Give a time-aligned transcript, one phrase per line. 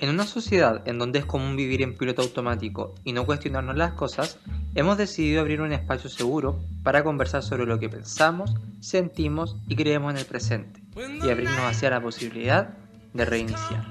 [0.00, 3.94] En una sociedad en donde es común vivir en piloto automático y no cuestionarnos las
[3.94, 4.38] cosas,
[4.76, 10.12] hemos decidido abrir un espacio seguro para conversar sobre lo que pensamos, sentimos y creemos
[10.12, 12.74] en el presente y abrirnos hacia la posibilidad
[13.12, 13.86] de reiniciar.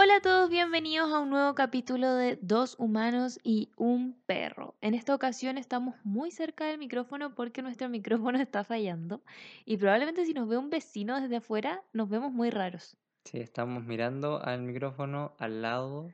[0.00, 4.76] Hola a todos, bienvenidos a un nuevo capítulo de Dos humanos y un perro.
[4.80, 7.88] En esta ocasión estamos muy cerca del micrófono porque nuestro
[8.28, 9.24] micrófono está fallando
[9.64, 12.96] y probablemente si nos ve un vecino desde afuera nos vemos muy raros.
[13.24, 16.12] Sí, estamos mirando al micrófono al lado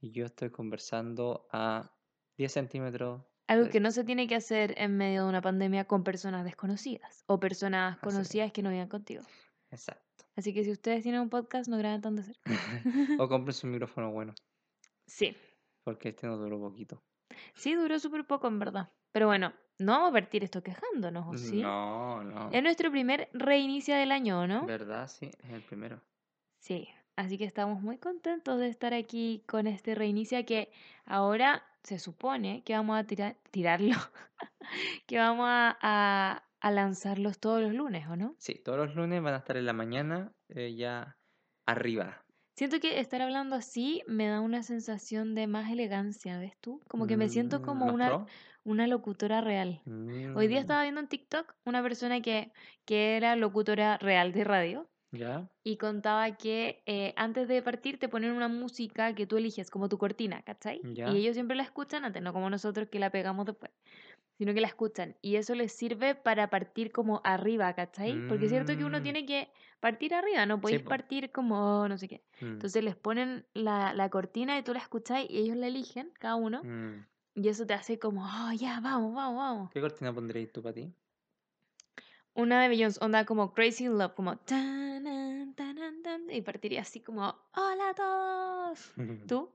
[0.00, 1.90] y yo estoy conversando a
[2.38, 3.20] 10 centímetros.
[3.48, 7.24] Algo que no se tiene que hacer en medio de una pandemia con personas desconocidas
[7.26, 9.24] o personas conocidas que no vivan contigo.
[9.72, 10.23] Exacto.
[10.36, 12.42] Así que si ustedes tienen un podcast no graben tan de cerca.
[13.22, 14.34] o compres un micrófono bueno,
[15.06, 15.36] Sí,
[15.84, 17.02] porque este nos duró poquito.
[17.54, 18.90] sí, duró súper poco en verdad.
[19.12, 21.60] Pero bueno, no vamos a partir esto quejándonos, ¿o sí?
[21.62, 22.50] No, no.
[22.50, 24.66] Es nuestro primer reinicio del año, ¿no?
[24.66, 25.06] ¿Verdad?
[25.08, 26.00] Sí, es el primero.
[26.58, 30.72] Sí, así que estamos muy contentos de estar aquí con este reinicio que
[31.04, 33.94] ahora se supone que vamos a tirar, tirarlo,
[35.06, 38.36] que vamos a, a- a lanzarlos todos los lunes, ¿o no?
[38.38, 41.16] Sí, todos los lunes van a estar en la mañana eh, ya
[41.66, 42.22] arriba.
[42.56, 46.80] Siento que estar hablando así me da una sensación de más elegancia, ¿ves tú?
[46.88, 48.34] Como que me siento Mm, como ¿más una, pro?
[48.64, 49.82] una locutora real.
[50.32, 52.52] Hoy día Mm, estaba viendo en TikTok una persona que,
[52.86, 55.48] que era locutora real de radio ¿Ya?
[55.64, 59.88] y contaba que eh, antes de partir te ponen una música que tú eliges como
[59.88, 60.82] tu cortina, ¿cachai?
[60.82, 61.10] Ya.
[61.10, 63.72] Y ellos siempre la escuchan antes, no como nosotros que la pegamos después,
[64.36, 65.16] sino que la escuchan.
[65.22, 68.26] Y eso les sirve para partir como arriba, ¿cachai?
[68.28, 69.02] Porque es cierto que uno Mm.
[69.02, 69.48] tiene que
[69.80, 70.88] partir arriba, no podéis po.
[70.88, 72.24] partir como oh, no sé qué.
[72.40, 76.12] Mm, Entonces les ponen la, la cortina y tú la escuchás y ellos la eligen,
[76.18, 77.06] cada uno, mm.
[77.34, 79.70] y eso te hace como, oh, ya, vamos, vamos, vamos.
[79.72, 80.92] ¿Qué cortina pondréis tú para ti?
[82.36, 87.22] Una de Beyoncé, onda como Crazy Love, como tanan, tanan, tan, y partiría así como,
[87.54, 88.92] hola a todos.
[89.28, 89.52] ¿Tú?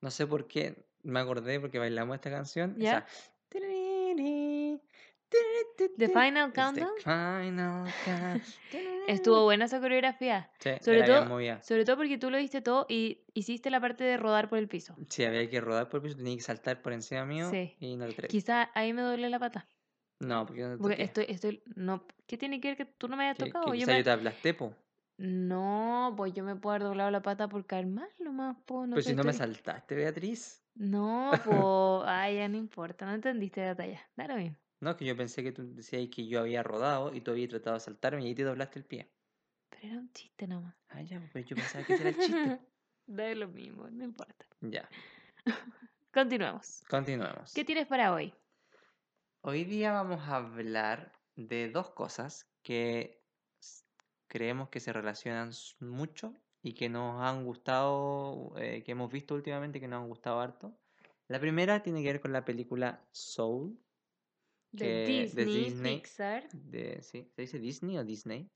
[0.00, 2.76] No sé por qué me acordé porque bailamos esta canción.
[2.78, 2.98] ¿Ya?
[2.98, 3.06] esa-
[5.98, 6.88] The Final It's the Countdown.
[7.02, 8.42] final count-
[9.08, 10.50] Estuvo buena esa coreografía.
[10.58, 11.26] Sí, Sobre todo,
[11.62, 14.68] sobre todo porque tú lo diste todo y hiciste la parte de rodar por el
[14.68, 14.96] piso.
[15.08, 17.74] Sí, había que rodar por el piso, tenía que saltar por encima mío Sí.
[17.80, 18.28] y no lo atreví.
[18.28, 19.66] Quizá ahí me duele la pata.
[20.20, 23.16] No, porque no te Porque estoy, estoy, no, ¿qué tiene que ver que tú no
[23.16, 23.66] me hayas Que, tocado?
[23.66, 24.74] que Yo quizá me- yo te aplasté, po.
[25.18, 28.86] No, pues yo me puedo haber doblado la pata por caer mal nomás, po.
[28.86, 30.64] No Pero si no me saltaste, Beatriz.
[30.74, 31.58] No, pues,
[32.06, 34.00] ay, ya no importa, no entendiste la talla.
[34.16, 34.56] Da lo mismo.
[34.80, 37.74] No, que yo pensé que tú decías que yo había rodado y tú habías tratado
[37.74, 39.10] de saltarme y ahí te doblaste el pie.
[39.70, 40.74] Pero era un chiste nomás.
[40.88, 42.56] Ah, ya, pues yo pensaba que ese era el chiste.
[43.06, 44.44] Da lo mismo, no importa.
[44.60, 44.88] Ya,
[46.12, 46.82] Continuamos.
[46.88, 47.52] continuemos.
[47.54, 48.34] ¿Qué tienes para hoy?
[49.40, 53.17] Hoy día vamos a hablar de dos cosas que
[54.28, 55.50] creemos que se relacionan
[55.80, 60.40] mucho y que nos han gustado, eh, que hemos visto últimamente que nos han gustado
[60.40, 60.72] harto.
[61.28, 63.78] La primera tiene que ver con la película Soul,
[64.72, 64.90] De que-
[65.34, 65.96] de Disney, Disney.
[65.96, 66.48] Pixar.
[66.52, 67.26] de, ¿sí?
[67.34, 68.48] ¿Se dice Disney o Disney?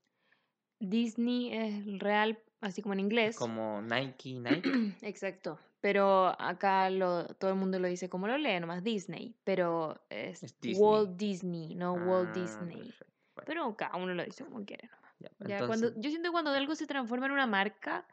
[0.79, 3.35] Disney es real, así como en inglés.
[3.37, 4.95] Como Nike, Nike.
[5.01, 5.59] Exacto.
[5.81, 9.35] Pero acá lo, todo el mundo lo dice como lo lee, nomás Disney.
[9.43, 10.81] Pero es, Es Disney.
[10.81, 12.77] Walt Disney, no Walt Ah, Disney.
[12.77, 13.13] perfecto.
[13.45, 14.87] Pero cada uno lo dice como quiere.
[14.87, 15.02] nomás.
[15.39, 18.07] Ya, entonces- cuando, yo siento que cuando algo se transforma en una marca,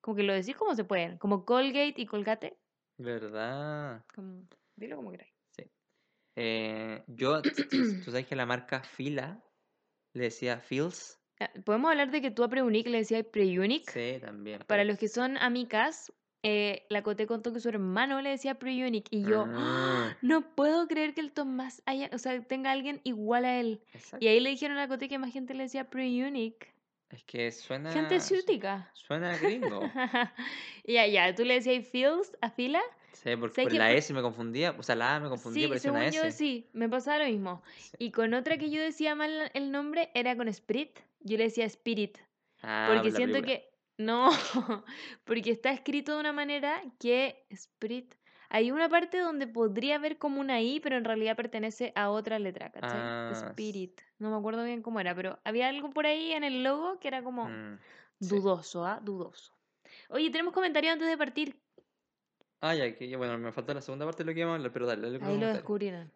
[0.00, 1.18] como que lo decís como se puede.
[1.18, 2.56] Como Colgate y Colgate.
[2.98, 4.04] ¿Verdad?
[4.14, 5.32] Como, dilo como queráis.
[5.50, 5.64] Sí.
[6.36, 9.42] Eh, yo, tú sabes que la marca Fila
[10.14, 11.18] le decía Feels.
[11.40, 13.90] Ah, Podemos hablar de que tú a Preunic le decías Preunic.
[13.90, 14.58] Sí, también.
[14.60, 16.12] Para pero- los que son amigas,
[16.42, 19.06] eh, la Coté contó que su hermano le decía Preunic.
[19.10, 23.44] Y yo, Ah, no puedo creer que el Tomás haya, o sea, tenga alguien igual
[23.44, 23.80] a él.
[23.92, 24.24] exacto.
[24.24, 26.72] Y ahí le dijeron a la Coté que más gente le decía Preunic.
[27.10, 27.92] Es que suena.
[27.92, 28.90] Gente ciútica.
[28.94, 29.80] Suena gringo.
[30.84, 32.80] ya, ya, tú le decías Feels a fila.
[33.12, 34.74] Sí, porque por la S me confundía.
[34.78, 36.36] O sea, la A me confundía, Sí, una según yo S.
[36.36, 37.62] sí, me pasaba lo mismo.
[37.78, 37.96] Sí.
[37.98, 40.98] Y con otra que yo decía mal el nombre era con Spirit.
[41.20, 42.18] Yo le decía Spirit.
[42.62, 43.58] Ah, Porque siento película.
[43.60, 43.70] que.
[43.98, 44.30] No,
[45.24, 48.14] porque está escrito de una manera que Spirit.
[48.48, 52.38] Hay una parte donde podría haber como una I, pero en realidad pertenece a otra
[52.38, 53.00] letra, ¿cachai?
[53.00, 54.00] Ah, Spirit.
[54.18, 57.08] No me acuerdo bien cómo era, pero había algo por ahí en el logo que
[57.08, 57.78] era como Mm,
[58.20, 59.00] dudoso, ¿ah?
[59.02, 59.52] Dudoso.
[60.10, 61.62] Oye, tenemos comentarios antes de partir.
[62.60, 64.72] Ah, ya, que bueno, me falta la segunda parte de lo que íbamos a hablar,
[64.72, 66.12] pero dale, dale Ahí lo descubrieron.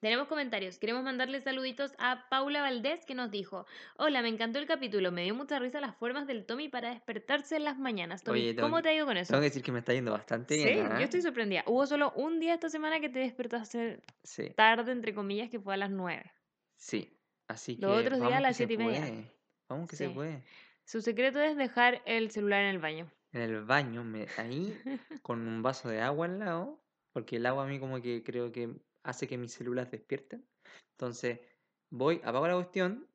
[0.00, 0.06] Sí.
[0.06, 0.78] Tenemos comentarios.
[0.78, 3.66] Queremos mandarle saluditos a Paula Valdés que nos dijo:
[3.96, 5.12] Hola, me encantó el capítulo.
[5.12, 8.22] Me dio mucha risa las formas del Tommy para despertarse en las mañanas.
[8.22, 9.28] Tommy, Oye, ¿cómo que- te ha ido con eso?
[9.32, 10.86] Tengo que decir que me está yendo bastante Sí, bien.
[10.88, 11.02] yo ¿ah?
[11.02, 11.62] estoy sorprendida.
[11.66, 15.74] Hubo solo un día esta semana que te despertaste Sí, tarde, entre comillas, que fue
[15.74, 16.32] a las 9.
[16.76, 17.08] sí.
[17.48, 19.00] Así que Los otros días a las que se siete y media.
[19.00, 19.30] puede.
[19.68, 20.14] Vamos que se Sí.
[20.14, 20.44] puede.
[20.84, 23.10] Su secreto es dejar el celular en el baño.
[23.32, 24.72] En el baño, me, ahí
[25.22, 26.80] con un vaso de agua al lado,
[27.12, 28.70] porque el agua a mí como que creo que
[29.04, 30.46] hace que mis células despierten.
[30.92, 31.40] Entonces,
[31.90, 33.08] voy, apago la cuestión,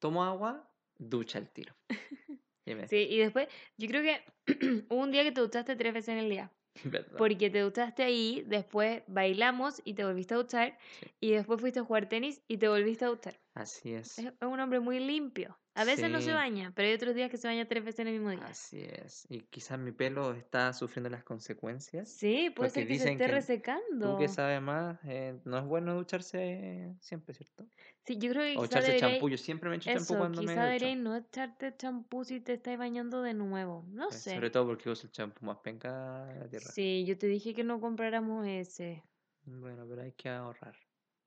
[0.00, 1.74] tomo agua, ducha al tiro.
[2.64, 4.24] Y me- Sí, y después, yo creo que
[4.88, 6.52] hubo un día que te duchaste tres veces en el día.
[6.84, 7.18] ¿verdad?
[7.18, 11.06] Porque te duchaste ahí, después bailamos y te volviste a duchar, Sí.
[11.20, 13.40] y después fuiste a jugar tenis y te volviste a duchar.
[13.54, 13.92] Así.
[13.94, 15.58] Es es un hombre muy limpio.
[15.74, 16.32] A veces no se Sí.
[16.32, 18.44] baña, pero hay otros días que se baña tres veces en el mismo día.
[18.44, 19.26] Así es.
[19.30, 22.08] Y quizás mi pelo está sufriendo las consecuencias.
[22.10, 24.12] Sí, puede ser que se esté que resecando.
[24.12, 27.64] Tú que sabes más, eh, no es bueno ducharse siempre, ¿cierto?
[28.04, 29.28] Sí, yo creo que O echarse champú.
[29.30, 30.66] Yo siempre me echo champú cuando me quizá ducho.
[30.66, 33.84] deberíais no echarte champú si te estás bañando de nuevo.
[33.88, 34.34] No Pues, sé.
[34.34, 36.70] Sobre todo porque uso el champú más penca de la tierra.
[36.70, 39.02] Sí, yo te dije que no compráramos ese.
[39.44, 40.74] Bueno, pero hay que ahorrar.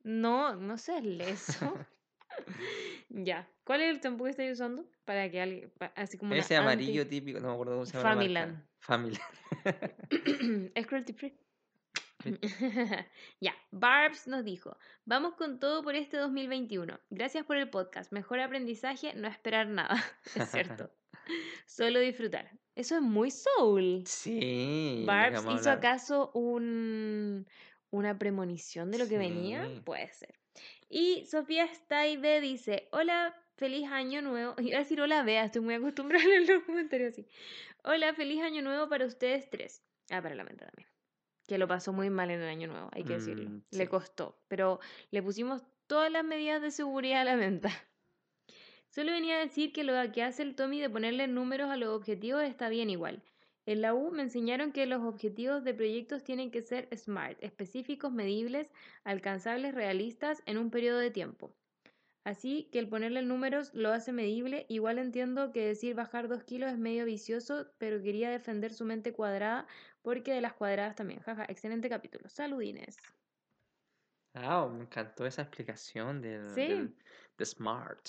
[0.04, 1.88] No, no seas leso.
[3.10, 3.48] ya.
[3.64, 4.86] ¿Cuál es el champú que estáis usando?
[5.06, 8.10] Para que alguien, así como Ese anti- amarillo típico, no me acuerdo cómo se llama.
[8.10, 8.64] Familand.
[8.80, 9.22] Familand.
[10.76, 11.38] es cruelty free.
[13.40, 17.00] Ya, Barbs nos dijo, vamos con todo por este 2021.
[17.10, 18.12] Gracias por el podcast.
[18.12, 20.04] Mejor aprendizaje, no esperar nada.
[20.36, 20.92] es cierto.
[21.66, 22.52] Solo disfrutar.
[22.76, 24.04] Eso es muy soul.
[24.06, 25.04] Sí.
[25.06, 27.48] Barbs hizo acaso un,
[27.90, 29.68] una premonición de lo que venía.
[29.84, 30.36] Puede ser.
[30.90, 34.56] Y Sofía Staibe dice, hola, feliz año nuevo.
[34.60, 37.28] Iba a decir hola, Bea, estoy muy acostumbrada a los comentarios así.
[37.84, 39.84] Hola, feliz año nuevo para ustedes tres.
[40.10, 40.90] Ah, para la mente también.
[41.48, 43.50] Que lo pasó muy mal en el año nuevo, hay que decirlo.
[43.50, 44.80] Mm, Le costó, pero
[45.12, 47.70] le pusimos todas las medidas de seguridad a la venta.
[48.90, 51.90] Solo venía a decir que lo que hace el Tommy de ponerle números a los
[51.90, 53.22] objetivos está bien igual.
[53.66, 58.12] En la U me enseñaron que los objetivos de proyectos tienen que ser SMART, específicos,
[58.12, 58.72] medibles,
[59.04, 61.56] alcanzables, realistas en un periodo de tiempo.
[62.24, 64.66] Así que el ponerle números lo hace medible.
[64.68, 69.14] Igual entiendo que decir bajar dos kilos es medio vicioso, pero quería defender su mente
[69.14, 69.68] cuadrada
[70.02, 71.20] porque de las cuadradas también.
[71.22, 72.28] Jaja, excelente capítulo.
[72.30, 72.98] Saludines.
[74.34, 76.68] Ah, me encantó esa explicación del, Sí.
[76.68, 76.96] del-
[77.38, 78.08] de Smart.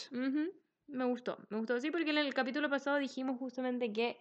[0.89, 1.81] Me gustó, me gustó.
[1.81, 4.19] Sí, porque en el capítulo pasado dijimos justamente que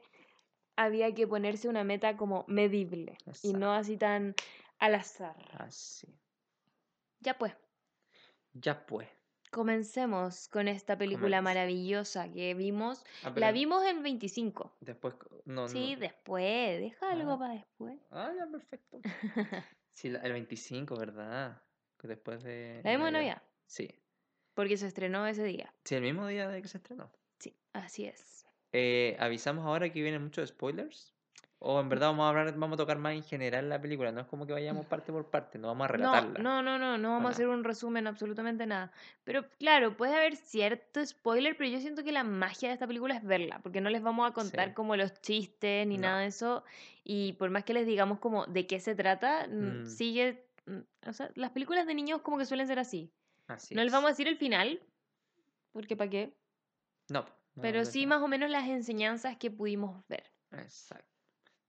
[0.75, 4.35] había que ponerse una meta como medible y no así tan
[4.79, 5.35] al azar.
[5.57, 6.07] Así.
[7.21, 7.53] Ya pues,
[8.53, 9.07] Ya pues.
[9.51, 13.03] comencemos con esta película maravillosa que vimos.
[13.23, 14.75] Ah, La vimos el 25.
[14.81, 16.01] Después, no, Sí, no.
[16.01, 17.39] después, deja algo Ah.
[17.39, 17.99] para después.
[18.11, 18.99] Ah, ya, perfecto.
[19.93, 21.61] Sí, el 25, ¿verdad?
[22.03, 22.81] Después de.
[22.83, 23.13] La vimos en.
[23.13, 23.89] Navidad, Sí.
[24.53, 25.73] porque se estrenó ese día.
[25.85, 27.09] Sí, el mismo día de que se estrenó.
[27.39, 28.44] Sí, así es.
[28.77, 31.13] Eh, ¿Avisamos ahora que vienen muchos spoilers?
[31.59, 34.11] ¿O en verdad vamos a hablar, vamos a tocar más en general la película?
[34.11, 36.39] No es como que vayamos parte por parte, no vamos a No, relatarla.
[36.39, 38.91] no, no, no, no vamos a hacer un resumen, absolutamente nada.
[39.23, 43.15] Pero claro, puede haber cierto spoiler, pero yo siento que la magia de esta película
[43.15, 44.73] es verla, porque no les vamos a contar Sí.
[44.73, 46.01] como los chistes ni No.
[46.03, 46.65] nada de eso.
[47.05, 49.85] Y por más que les digamos como de qué se trata, mm, Mm.
[49.85, 50.45] sigue...
[50.65, 53.09] mm, O sea, las películas de niños como que suelen ser así.
[53.47, 53.93] Así No les es.
[53.93, 54.81] vamos a decir el final,
[55.71, 56.33] porque ¿para qué?
[57.09, 57.25] No,
[57.55, 60.31] no Pero sí más o menos las enseñanzas que pudimos ver.
[60.51, 61.05] Exacto.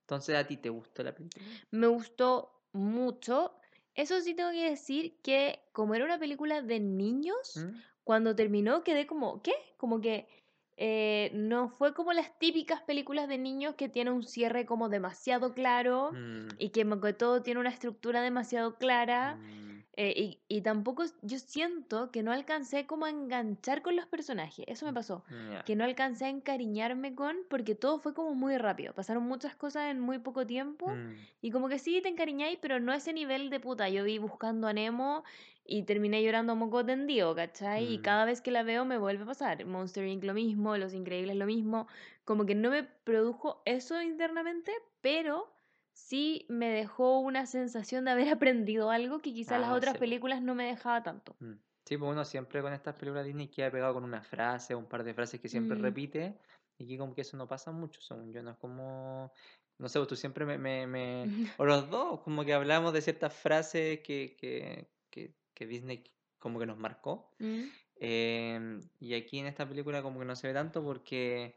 [0.02, 1.44] Entonces, ¿a ti te gustó la película?
[1.70, 3.58] Me gustó mucho.
[3.94, 7.78] Eso sí tengo que decir que como era una película de niños, ¿Mm?
[8.04, 9.54] cuando terminó quedé como, ¿qué?
[9.78, 10.28] Como que
[10.76, 15.54] eh, no fue como las típicas películas de niños que tiene un cierre como demasiado
[15.54, 16.84] claro Mm, y que
[17.18, 19.36] todo tiene una estructura demasiado clara.
[19.36, 24.06] mm, eh, y, y tampoco yo siento que no alcancé como a enganchar con los
[24.06, 24.64] personajes.
[24.68, 25.24] Eso me pasó.
[25.50, 25.62] ya.
[25.64, 28.92] Que no alcancé a encariñarme con porque todo fue como muy rápido.
[28.92, 30.88] Pasaron muchas cosas en muy poco tiempo.
[30.90, 33.88] Mm, Y como que sí te encariñáis, pero no ese nivel de puta.
[33.88, 35.24] Yo vi buscando a Nemo
[35.64, 37.92] y terminé llorando a moco tendido, ¿cachai?
[37.94, 38.02] Y Mm.
[38.02, 39.64] cada vez que la veo me vuelve a pasar.
[39.64, 40.22] Monster Inc.
[40.24, 41.88] lo mismo, Los Increíbles lo mismo.
[42.24, 45.48] Como que no me produjo eso internamente, pero
[45.96, 49.98] sí me dejó una sensación de haber aprendido algo que quizás las Ah, otras sí,
[49.98, 51.34] películas no me dejaba tanto.
[51.40, 51.52] mm.
[51.84, 55.04] Sí, pues uno siempre con estas películas Disney queda pegado con una frase, un par
[55.04, 55.82] de frases que siempre Mm.
[55.82, 56.38] repite,
[56.78, 59.32] y aquí como que eso no pasa mucho, según yo, no es como,
[59.78, 61.24] no sé, pues tú siempre me, me, me-
[61.60, 66.02] o los dos, como que hablamos de ciertas frases que, que, que, que Disney
[66.40, 67.68] como que nos marcó, Mm.
[67.96, 71.56] em, y aquí en esta película como que no se ve tanto porque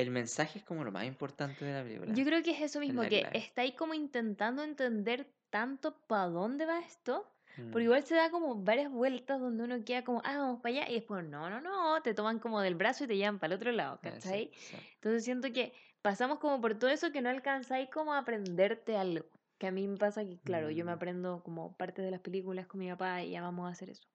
[0.00, 2.16] el mensaje es como lo más importante de la película.
[2.16, 3.34] Yo creo que es eso mismo, que clave.
[3.34, 7.26] estáis como intentando entender tanto para dónde va esto,
[7.70, 10.74] Porque Mm, igual se da como varias vueltas donde uno queda como, ah, vamos para
[10.82, 13.54] allá, y después, no, no, no, te toman como del brazo y te llevan para
[13.54, 14.50] el otro lado, eso, ¿cachai?
[14.54, 14.76] sí.
[14.94, 19.26] Entonces siento que pasamos como por todo eso que no alcanzáis como a aprenderte algo.
[19.58, 22.20] Que a mí me pasa que, claro, yo me Mm, aprendo como parte de las
[22.20, 24.06] películas con mi papá y ya vamos a hacer eso.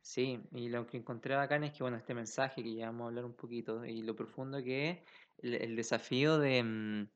[0.00, 3.08] Sí, y lo que encontré bacán es que, bueno, este mensaje que ya vamos a
[3.08, 4.98] hablar un poquito y lo profundo que es
[5.38, 7.08] el, el desafío de, mm,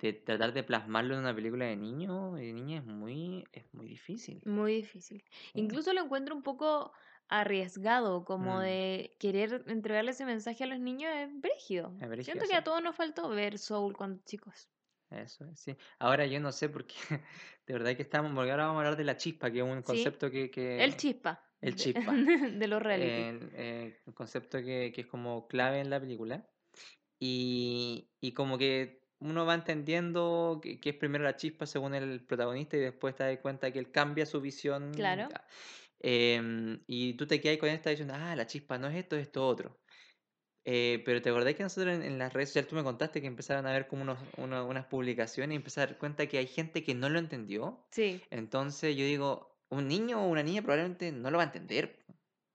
[0.00, 3.72] de tratar de plasmarlo en una película de niño y de niña es muy, es
[3.74, 4.44] muy difícil.
[4.44, 5.24] Muy difícil.
[5.52, 5.60] Sí.
[5.60, 6.92] Incluso lo encuentro un poco
[7.28, 11.94] arriesgado, como Mm, de querer entregarle ese mensaje a los niños es brígido.
[11.98, 12.56] es brígido, Siento que sí.
[12.56, 14.70] a todos nos faltó ver Soul cuando chicos.
[15.10, 15.76] Eso es, sí.
[16.00, 16.94] Ahora yo no sé por qué,
[17.66, 19.82] de verdad que estamos, porque ahora vamos a hablar de la chispa, que es un
[19.82, 22.12] Sí, concepto que, el que chispa el chispa,
[22.60, 23.30] de los reality.
[23.30, 26.50] el, eh, un concepto que, que es como clave en la película.
[27.18, 32.24] Y, y como que uno va entendiendo que, que es primero la chispa según el
[32.26, 34.92] protagonista y después te das cuenta que él cambia su visión.
[34.92, 35.28] Claro.
[36.00, 39.22] em, y tú te quedas con esta diciendo, ah, la chispa no es esto, es
[39.22, 39.80] esto otro.
[40.64, 43.26] Eh, pero te acordás que nosotros en, en las redes sociales tú me contaste que
[43.28, 46.46] empezaron a ver como unos, uno- unas publicaciones y empecé a dar cuenta que hay
[46.48, 47.86] gente que no lo entendió.
[47.90, 52.04] Sí, Entonces yo digo, un niño o una niña probablemente no lo va a entender.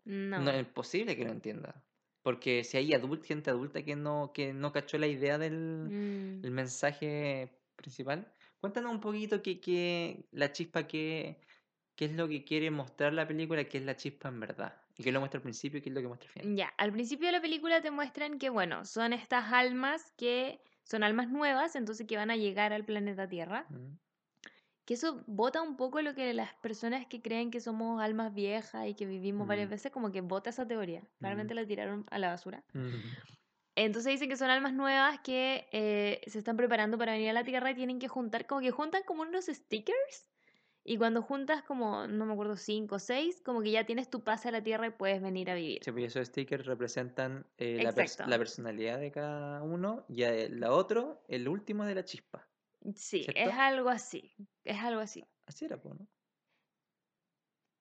[0.05, 0.51] No no.
[0.51, 1.85] es posible que lo entienda.
[2.21, 6.41] Porque si hay adult, gente adulta que no, que no cachó la idea del Mm,
[6.41, 11.41] el mensaje principal, cuéntanos un poquito qué, qué- la chispa, qué,
[11.95, 14.83] qué es lo que quiere mostrar la película, qué es la chispa en verdad.
[14.97, 16.55] Y qué lo muestra al principio y qué es lo que muestra al final.
[16.57, 21.03] Ya, al principio de la película te muestran que, bueno, son estas almas que son
[21.03, 23.71] almas nuevas, entonces que van a llegar al planeta Tierra.
[23.71, 23.97] Mm,
[24.91, 28.89] Que eso bota un poco lo que las personas que creen que somos almas viejas
[28.89, 31.01] y que vivimos varias veces, como que bota esa teoría.
[31.19, 32.61] Claramente mm, la tiraron a la basura.
[32.73, 32.89] mm.
[33.77, 37.45] Entonces dicen que son almas nuevas que eh, se están preparando para venir a la
[37.45, 40.27] Tierra y tienen que juntar, como que juntan como unos stickers.
[40.83, 44.25] Y cuando juntas como, no me acuerdo, cinco o seis, como que ya tienes tu
[44.25, 45.81] pase a la Tierra y puedes venir a vivir.
[45.85, 48.29] Sí, pues esos stickers representan eh, la, pers- Exacto.
[48.29, 52.50] la personalidad de cada uno y el la otro, el último de la chispa.
[52.95, 54.33] Sí, es algo así.
[54.63, 55.23] Es algo así.
[55.45, 56.07] Así era, ¿no?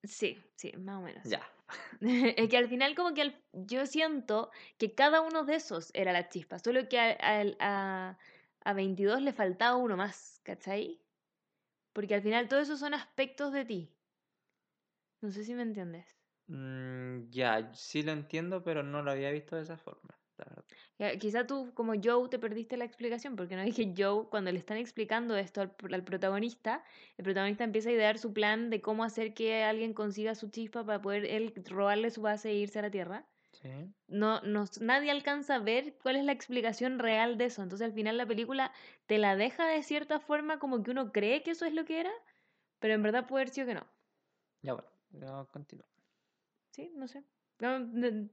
[0.03, 1.25] Sí, sí, más o menos.
[1.25, 1.43] Ya.
[2.01, 6.13] Es que al final como que al- yo siento que cada uno de esos era
[6.13, 7.17] la chispa, solo que a,
[7.61, 8.19] a,
[8.65, 11.07] a 22 le faltaba uno más, ¿cachai?
[11.93, 13.99] Porque al final todos esos son aspectos de ti.
[15.23, 16.15] No sé si me entiendes.
[16.47, 21.19] Mm, ya, sí lo entiendo, pero no lo había visto de esa forma, la verdad.
[21.19, 24.77] Quizá tú como Joe te perdiste la explicación, porque no dije Joe, cuando le están
[24.77, 26.85] explicando esto al, al protagonista,
[27.17, 30.85] el protagonista empieza a idear su plan de cómo hacer que alguien consiga su chispa
[30.85, 33.27] para poder él robarle su base e irse a la Tierra.
[33.53, 33.69] Sí.
[34.09, 37.63] no, no, nadie alcanza a ver cuál es la explicación real de eso.
[37.63, 38.73] Entonces al final la película
[39.07, 42.01] te la deja de cierta forma como que uno cree que eso es lo que
[42.01, 42.13] era,
[42.81, 43.87] pero en verdad puede haber sido que no.
[44.63, 45.87] Ya bueno, ya continúo.
[46.71, 46.91] ¿Sí?
[46.95, 47.25] No sé.
[47.61, 47.89] No,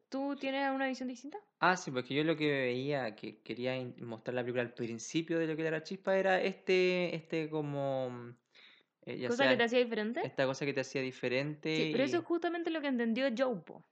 [0.10, 1.38] ¿Tú tienes una visión distinta?
[1.60, 5.48] Ah, sí, porque yo lo que veía, que quería mostrar la película al principio de
[5.48, 8.36] lo que era la chispa, era este, este como, mm,
[9.08, 10.22] eh, ya ¿Cosa sea que te hacía diferente?
[10.22, 12.20] esta cosa que te hacía diferente Sí, pero eso y...
[12.20, 13.84] es justamente lo que entendió Joe, po.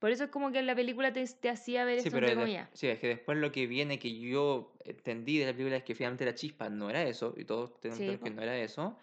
[0.00, 2.28] Por eso es como que en la película te, te hacía ver Sí, eso pero
[2.36, 5.82] de- sí, es que después lo que viene que yo entendí de la película es
[5.84, 8.96] que finalmente la chispa no era eso, y todos tenemos Sí, que no era eso,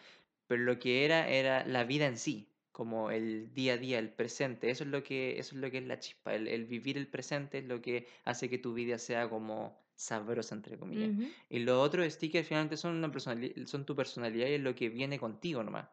[0.48, 4.10] pero lo que era era la vida en sí, como el día a día, el
[4.10, 6.98] presente, eso es lo que, eso es lo que es la chispa, el, el vivir
[6.98, 11.12] el presente es lo que hace que tu vida sea como sabrosa, entre comillas.
[11.12, 11.26] Ujú.
[11.50, 14.90] Y los otros stickers finalmente son, una personali- son tu personalidad y es lo que
[14.90, 15.88] viene contigo nomás,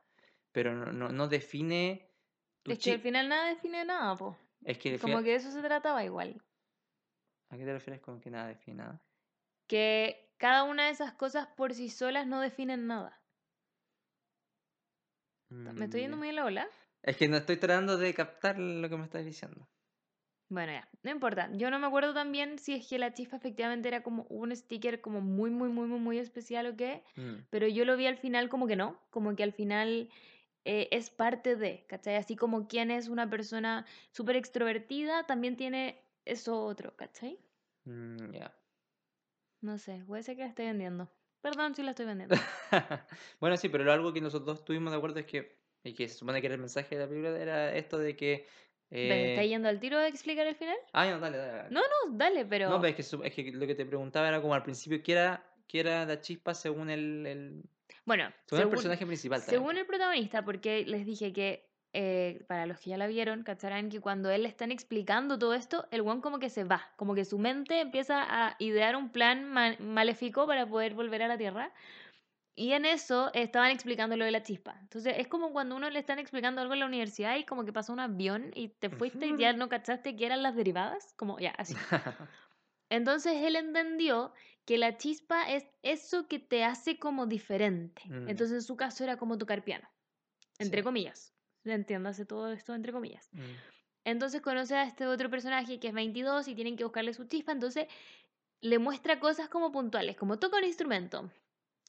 [0.50, 2.10] pero no, no, no define
[2.64, 4.36] tu Es que al final nada define nada, po.
[4.64, 6.42] Es que Como final- que de eso se trataba igual.
[7.50, 9.00] ¿A qué te refieres con que nada define nada?
[9.68, 13.21] Que cada una de esas cosas por sí solas no definen nada.
[15.76, 16.68] ¿Me estoy yendo Mm, muy en la ola?
[17.02, 19.68] Es que no estoy tratando de captar lo que me estás diciendo.
[20.48, 21.50] Bueno, ya, no importa.
[21.54, 25.00] Yo no me acuerdo también si es que la chispa efectivamente era como un sticker
[25.00, 28.18] como muy, muy, muy, muy, muy especial o qué, Mm, pero yo lo vi al
[28.18, 30.10] final como que no, como que al final
[30.64, 32.16] eh, es parte de, ¿cachai?
[32.16, 37.38] Así como quien es una persona súper extrovertida, también tiene eso otro, ¿cachai?
[37.86, 38.52] mm, ya.
[39.62, 41.10] No sé, puede ser que la estoy vendiendo.
[41.42, 42.34] Perdón si la estoy vendiendo.
[43.40, 46.16] Bueno, sí, pero lo algo que nosotros estuvimos de acuerdo es que, y que se
[46.16, 48.46] supone que era el mensaje de la película, era esto de que...
[48.90, 50.76] ¿Me está eh, yendo al tiro de explicar el final?
[50.92, 51.52] Ah, no, dale, dale.
[51.52, 51.70] dale.
[51.70, 52.68] No, no, dale, pero...
[52.68, 55.12] No, pero es que, es que lo que te preguntaba era como al principio, ¿qué
[55.12, 57.62] era, qué era la chispa según el, el,
[58.04, 59.60] Bueno, según el según- personaje principal también?
[59.60, 63.90] Según el protagonista, porque les dije que, eh, para los que ya la vieron, cacharán
[63.90, 67.14] que cuando él le están explicando todo esto, el one como que se va, como
[67.14, 71.36] que su mente empieza a idear un plan ma- maléfico para poder volver a la
[71.38, 71.72] Tierra.
[72.54, 74.76] Y en eso estaban explicando lo de la chispa.
[74.82, 77.72] Entonces es como cuando uno le están explicando algo en la universidad y como que
[77.72, 81.14] pasó un avión y te fuiste y ya no cachaste que eran las derivadas.
[81.16, 81.74] Como ya, así.
[82.90, 84.32] Entonces él entendió
[84.66, 88.02] que la chispa es eso que te hace como diferente.
[88.06, 88.28] Mm.
[88.28, 89.88] Entonces en su caso era como tocar piano.
[90.58, 90.84] Entre Sí.
[90.84, 91.31] comillas.
[91.64, 93.28] Entiéndase todo esto entre comillas.
[93.32, 93.40] Mm,
[94.04, 97.52] Entonces conoce a este otro personaje que es 22 y tienen que buscarle su chispa.
[97.52, 97.86] Entonces
[98.60, 101.30] le muestra cosas como puntuales, como toca un instrumento.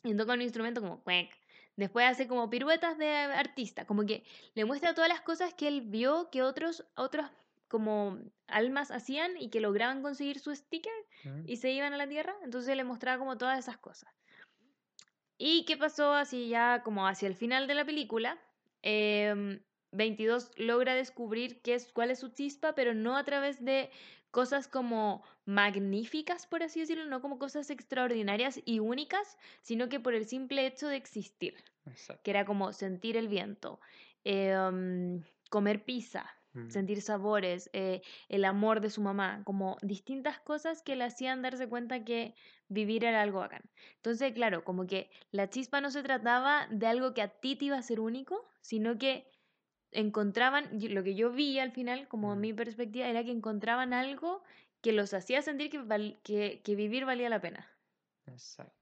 [0.03, 1.35] Y toca un instrumento como cuec.
[1.75, 3.85] Después hace como piruetas de artista.
[3.85, 7.29] Como que le muestra todas las cosas que él vio que otros, otros
[7.67, 11.43] como almas hacían y que lograban conseguir su sticker mm.
[11.47, 12.35] y se iban a la Tierra.
[12.43, 14.13] Entonces le mostraba como todas esas cosas.
[15.37, 18.37] ¿Y qué pasó así ya como hacia el final de la película?
[18.83, 19.61] Em,
[19.91, 23.91] 22 logra descubrir qué es, cuál es su chispa, pero no a través de
[24.31, 30.15] cosas como magníficas, por así decirlo, no como cosas extraordinarias y únicas, sino que por
[30.15, 32.23] el simple hecho de existir, Exacto.
[32.23, 33.79] que era como sentir el viento,
[34.23, 40.81] em, comer pizza, Mm, sentir sabores, eh, el amor de su mamá, como distintas cosas
[40.81, 42.35] que le hacían darse cuenta que
[42.73, 43.63] vivir era algo bacán.
[43.95, 47.65] Entonces, claro, como que la chispa no se trataba de algo que a ti te
[47.65, 49.27] iba a ser único, sino que
[49.91, 54.43] encontraban, lo que yo vi al final, como mi perspectiva, era que encontraban algo
[54.81, 57.67] que los hacía sentir que, val- que, que vivir valía la pena.
[58.27, 58.73] Exacto.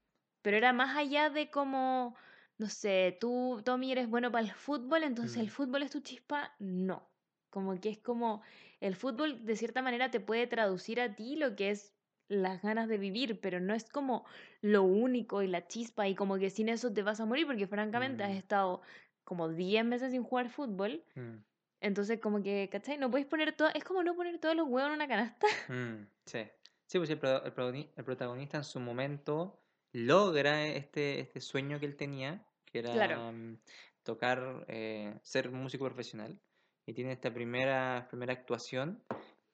[0.42, 2.16] Pero era más allá de como,
[2.58, 6.54] no sé, tú, Tommy, eres bueno para el fútbol, entonces el fútbol es tu chispa.
[6.58, 7.08] No.
[7.50, 8.42] Como que es como,
[8.80, 11.94] el fútbol de cierta manera te puede traducir a ti lo que es
[12.28, 14.24] las ganas de vivir, pero no es como
[14.60, 17.66] lo único y la chispa y como que sin eso te vas a morir, porque
[17.66, 18.36] francamente has Mm.
[18.36, 18.82] estado
[19.24, 21.38] como 10 meses sin jugar fútbol, Mm,
[21.80, 22.96] entonces como que, ¿cachai?
[22.98, 25.46] No puedes poner todo, es como no poner todos los huevos en una canasta.
[25.68, 26.40] mm, sí.
[26.86, 29.58] Sí, pues el, pro- el protagoni- el protagonista en su momento
[29.92, 33.32] logra este, este sueño que él tenía, que era Claro.
[33.32, 33.58] mm,
[34.02, 36.38] tocar, eh, ser músico profesional.
[36.86, 39.02] Y tiene esta primera, primera actuación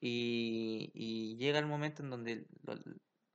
[0.00, 2.78] y, y llega el momento en donde lo-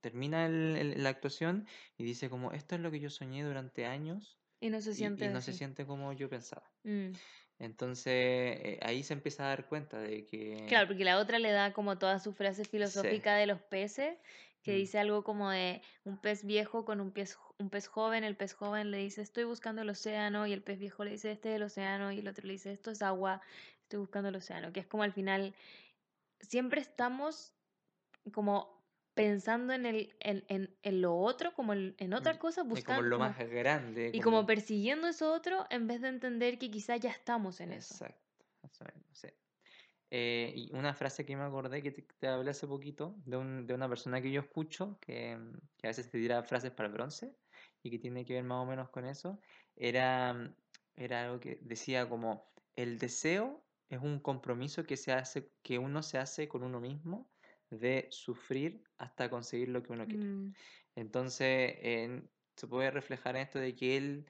[0.02, 1.66] termina el- el- la actuación
[1.98, 4.96] y dice como, esto es lo que yo soñé durante años Y no se y,
[4.96, 5.60] siente y no se así.
[5.60, 6.64] siente como yo pensaba.
[6.84, 7.12] Mm.
[7.60, 10.66] Entonces eh, ahí se empieza a dar cuenta de que...
[10.68, 14.18] Claro, porque la otra le da como toda su frase filosófica de los peces,
[14.64, 14.76] que Mm.
[14.76, 18.54] dice algo como de un pez viejo con un pez, un pez joven, el pez
[18.54, 21.56] joven le dice estoy buscando el océano y el pez viejo le dice este es
[21.58, 23.42] el océano y el otro le dice esto es agua,
[23.82, 25.54] estoy buscando el océano, que es como al final
[26.44, 27.56] siempre estamos
[28.34, 28.84] como
[29.16, 32.70] pensando en, el, en, en, en lo otro, como en, en otra Mm, cosa, como
[32.70, 34.10] buscando lo como- más grande.
[34.14, 37.96] y como persiguiendo eso otro en vez de entender que quizás ya estamos en eso.
[37.96, 38.46] Exacto.
[38.64, 39.28] eso mismo, sí.
[40.12, 43.66] Eh, y una frase que me acordé que te, te hablé hace poquito de, un-
[43.68, 45.40] de una persona que yo escucho que,
[45.78, 47.36] que a veces te dirá frases para el bronce
[47.84, 49.40] y que tiene que ver más o menos con eso,
[49.76, 50.56] era,
[50.96, 53.63] era algo que decía como el deseo
[53.94, 57.32] es un compromiso que se hace, que uno se hace con uno mismo
[57.70, 60.26] de sufrir hasta conseguir lo que uno quiere.
[60.28, 60.54] Mm,
[60.96, 64.26] Entonces, en- se puede reflejar en esto de que él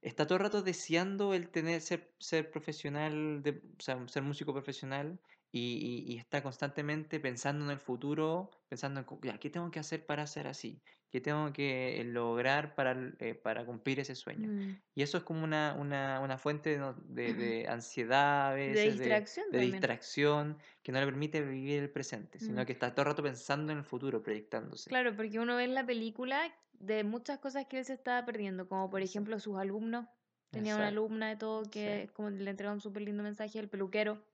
[0.00, 4.52] está todo el rato deseando el tener, ser, ser profesional, de, o sea, ser músico
[4.52, 9.70] profesional y, y- y está constantemente pensando en el futuro, pensando en, ya, ¿qué tengo
[9.70, 10.82] que hacer para ser así?
[11.10, 14.50] ¿Qué tengo que lograr para, eh, para cumplir ese sueño?
[14.50, 14.80] mm.
[14.94, 18.98] Y eso es como una, una, una fuente de, de- de ansiedad a De veces,
[18.98, 19.60] de, distracción de también.
[19.60, 22.66] distracción, que no le permite vivir el presente, sino Mm.
[22.66, 24.90] que está todo el rato pensando en el futuro, proyectándose.
[24.90, 28.68] Claro, porque uno ve en la película de muchas cosas que él se estaba perdiendo,
[28.68, 30.06] como por ejemplo sus alumnos.
[30.50, 30.88] Tenía una Exacto.
[30.88, 32.12] alumna de todo que Sí.
[32.14, 34.24] como le entregó un súper lindo mensaje, el peluquero,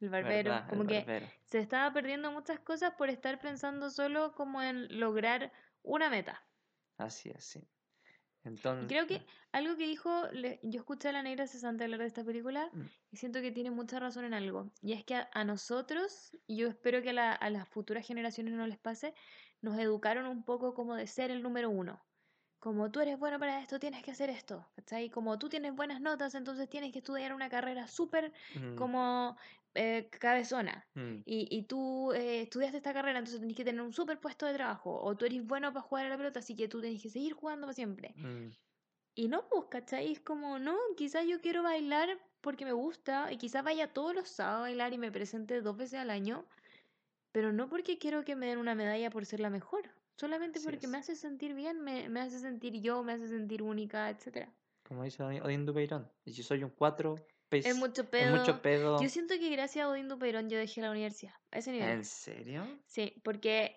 [0.00, 0.64] el barbero, ¿Verdad?
[0.64, 1.26] El como que barbero.
[1.44, 6.42] se estaba perdiendo muchas cosas por estar pensando solo como en lograr una meta.
[6.96, 7.68] Así es, sí.
[8.44, 10.10] Entonces, creo que algo que dijo,
[10.62, 12.82] yo escuché a la negra cesante hablar de esta película Mm.
[13.10, 14.70] y siento que tiene mucha razón en algo.
[14.80, 18.06] Y es que a, a nosotros, y yo espero que a, la- a las futuras
[18.06, 19.14] generaciones no les pase,
[19.60, 22.00] nos educaron un poco como de ser el número uno.
[22.60, 24.66] Como tú eres bueno para esto, tienes que hacer esto.
[24.76, 25.10] ¿Cachai?
[25.10, 29.36] Como tú tienes buenas notas, entonces tienes que estudiar una carrera súper mm, como
[29.74, 30.86] eh, cabezona.
[30.94, 34.46] mm, Y, y tú eh, estudiaste esta carrera, entonces tenés que tener un súper puesto
[34.46, 35.00] de trabajo.
[35.02, 37.32] O tú eres bueno para jugar a la pelota, así que tú tenés que seguir
[37.34, 38.16] jugando para siempre.
[38.16, 38.48] mm,
[39.14, 40.12] Y no, pues, ¿cachai?
[40.12, 42.08] Es como, no, quizás yo quiero bailar
[42.40, 45.76] porque me gusta y quizás vaya todos los sábados a bailar y me presente dos
[45.76, 46.44] veces al año,
[47.32, 50.64] pero no porque quiero que me den una medalla por ser la mejor, solamente Así
[50.64, 51.04] porque me es.
[51.04, 54.54] hace sentir bien, me, me hace sentir yo, me hace sentir única, etcétera.
[54.82, 56.10] Como dice Odín Dupeirón.
[56.24, 57.14] Si soy un 4,
[57.50, 58.36] Es pues, mucho es pedo.
[58.36, 59.00] mucho pedo.
[59.02, 61.88] Yo siento que gracias a Odín Dupeirón yo dejé la universidad, a ese nivel.
[61.90, 62.66] ¿En serio?
[62.86, 63.76] Sí, porque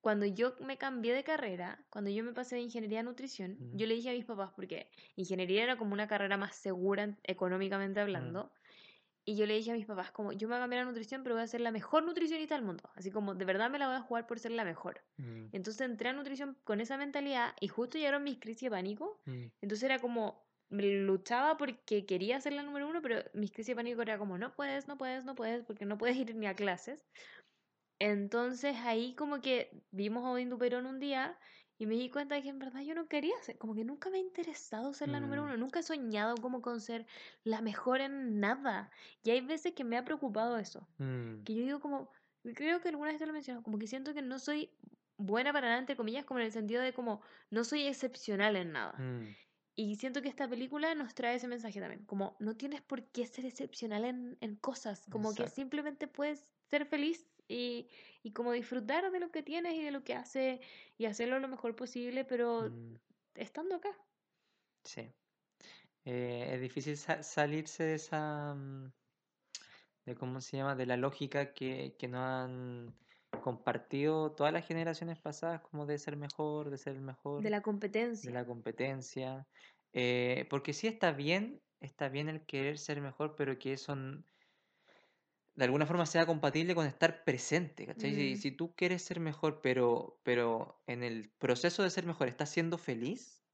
[0.00, 3.76] cuando yo me cambié de carrera, cuando yo me pasé de ingeniería a nutrición, Mm.
[3.76, 7.18] yo le dije a mis papás, porque ingeniería era como una carrera más segura en-
[7.24, 8.52] económicamente hablando,
[9.24, 11.22] y yo le dije a mis papás, como, yo me voy a cambiar a nutrición,
[11.22, 12.88] pero voy a ser la mejor nutricionista del mundo.
[12.94, 15.04] Así como, de verdad me la voy a jugar por ser la mejor.
[15.18, 19.20] Mm, Entonces entré a nutrición con esa mentalidad y justo llegaron mis crisis de pánico.
[19.26, 23.76] mm, Entonces era como, luchaba porque quería ser la número uno, pero mis crisis de
[23.76, 26.54] pánico era como, no puedes, no puedes, no puedes, porque no puedes ir ni a
[26.54, 27.06] clases.
[28.00, 31.38] Entonces ahí como que vimos a Odín Duperón un día
[31.78, 34.10] y me di cuenta de que en verdad yo no quería ser, como que nunca
[34.10, 35.46] me ha interesado ser la número Mm.
[35.46, 37.06] uno, nunca he soñado como con ser
[37.44, 38.90] la mejor en nada.
[39.22, 42.10] Y hay veces que me ha preocupado eso, mm, que yo digo como,
[42.54, 44.70] creo que alguna vez te lo mencioné, como que siento que no soy
[45.18, 48.72] buena para nada, entre comillas, como en el sentido de como no soy excepcional en
[48.72, 48.98] nada.
[48.98, 49.36] mm,
[49.78, 53.26] Y siento que esta película nos trae ese mensaje también, como no tienes por qué
[53.26, 57.88] ser excepcional en, en cosas, como que simplemente puedes ser feliz y,
[58.24, 60.60] y como disfrutar de lo que tienes y de lo que hace
[60.98, 62.96] y hacerlo lo mejor posible, pero mm,
[63.36, 63.90] estando acá.
[64.84, 65.12] sí.
[66.04, 68.92] Eh, es difícil sa- salirse de esa, mm,
[70.04, 72.94] de cómo se llama, de la lógica que, que nos han
[73.42, 77.42] compartido todas las generaciones pasadas, como de ser mejor, de ser el mejor.
[77.42, 77.60] De la
[78.22, 78.32] de competencia.
[78.32, 79.46] la competencia.
[79.92, 83.94] eh, porque sí está bien, está bien el querer ser mejor, pero que eso
[85.54, 88.14] de alguna forma sea compatible con estar presente, ¿cachai?
[88.14, 92.28] Si, Mm, si tú quieres ser mejor, pero, pero en el proceso de ser mejor
[92.28, 93.44] estás siendo feliz,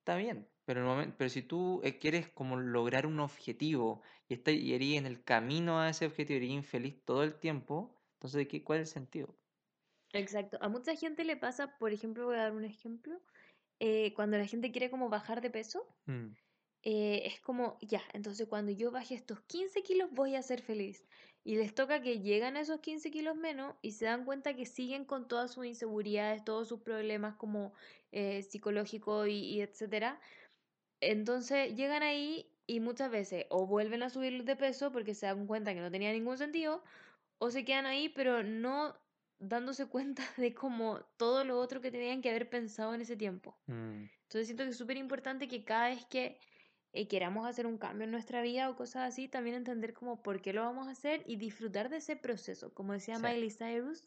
[0.00, 0.48] está bien.
[0.64, 4.98] Pero, el pero si tú eh, quieres como lograr un objetivo y, estás, y eres
[4.98, 8.80] en el camino a ese objetivo y eres infeliz todo el tiempo, entonces ¿qué, ¿cuál
[8.80, 9.38] es el sentido?
[10.12, 10.58] exacto.
[10.60, 13.20] A mucha gente le pasa, por ejemplo, voy a dar un ejemplo,
[13.80, 16.36] eh, cuando la gente quiere como bajar de peso, Mm,
[16.84, 21.08] eh, es como, ya, entonces cuando yo baje estos 15 kilos voy a ser feliz.
[21.44, 24.66] Y les toca que llegan a esos 15 kilos menos y se dan cuenta que
[24.66, 27.72] siguen con todas sus inseguridades, todos sus problemas como
[28.12, 30.20] eh, psicológicos y, y etcétera.
[31.00, 35.46] Entonces llegan ahí y muchas veces o vuelven a subir de peso porque se dan
[35.46, 36.84] cuenta que no tenía ningún sentido,
[37.38, 38.94] o se quedan ahí pero no
[39.38, 43.56] dándose cuenta de como todo lo otro que tenían que haber pensado en ese tiempo.
[43.66, 46.38] mm, Entonces siento que es súper importante que cada vez que
[46.92, 50.40] eh, queramos hacer un cambio en nuestra vida o cosas así, también entender como por
[50.40, 52.72] qué lo vamos a hacer y disfrutar de ese proceso.
[52.72, 53.22] Como decía sí.
[53.22, 54.04] Miley Cyrus,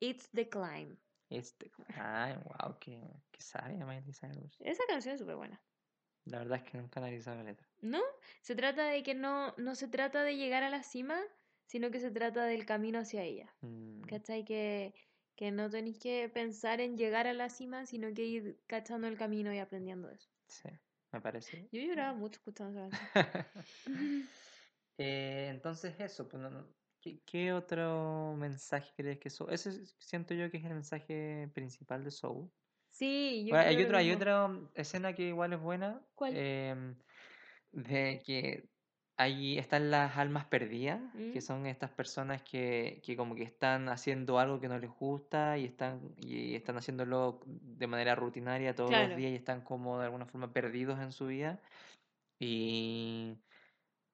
[0.00, 0.98] it's the climb.
[1.30, 4.56] Este, ay, wow, qué, qué sabia Miley Cyrus.
[4.60, 5.60] Esa canción es súper buena.
[6.24, 7.68] La verdad es que nunca analizaba la letra.
[7.80, 8.02] ¿No?
[8.42, 11.20] Se trata de que no, no se trata de llegar a la cima,
[11.66, 13.56] sino que se trata del camino hacia ella.
[13.62, 14.44] Mm, ¿Cachai?
[14.44, 14.94] Que,
[15.36, 19.16] que no tenéis que pensar en llegar a la cima, sino que ir cachando el
[19.18, 20.28] camino y aprendiendo eso.
[20.48, 20.68] sí,
[21.12, 21.68] me parece.
[21.72, 23.10] Yo lloraba mucho escuchando esa.
[24.98, 26.42] Eh, entonces eso, pues,
[27.00, 29.52] ¿qué, qué otro mensaje crees que Soul?
[29.52, 32.50] Ese es- siento yo que es el mensaje principal de Soul.
[32.90, 36.06] Sí, yo Bueno, hay lo otra, hay otra escena que igual es buena.
[36.14, 36.34] ¿Cuál?
[36.36, 36.96] em,
[37.72, 38.70] de que
[39.16, 41.40] ahí están las almas perdidas, que Mm.
[41.40, 45.64] son estas personas que, que como que están haciendo algo que no les gusta y
[45.66, 50.26] están, y están haciéndolo de manera rutinaria todos los días y están como de alguna
[50.26, 51.62] forma perdidos en su vida.
[52.38, 53.42] Y,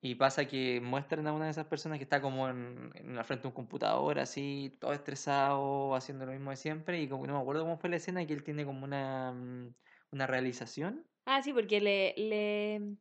[0.02, 3.24] y pasa que muestran a una de esas personas que está como en, en la
[3.24, 7.00] frente de un computador, así, todo estresado, haciendo lo mismo de siempre.
[7.02, 9.74] Y como no me acuerdo cómo fue la escena, que él tiene como una, mm,
[10.12, 11.06] una realización.
[11.24, 12.96] Ah, sí, porque le, le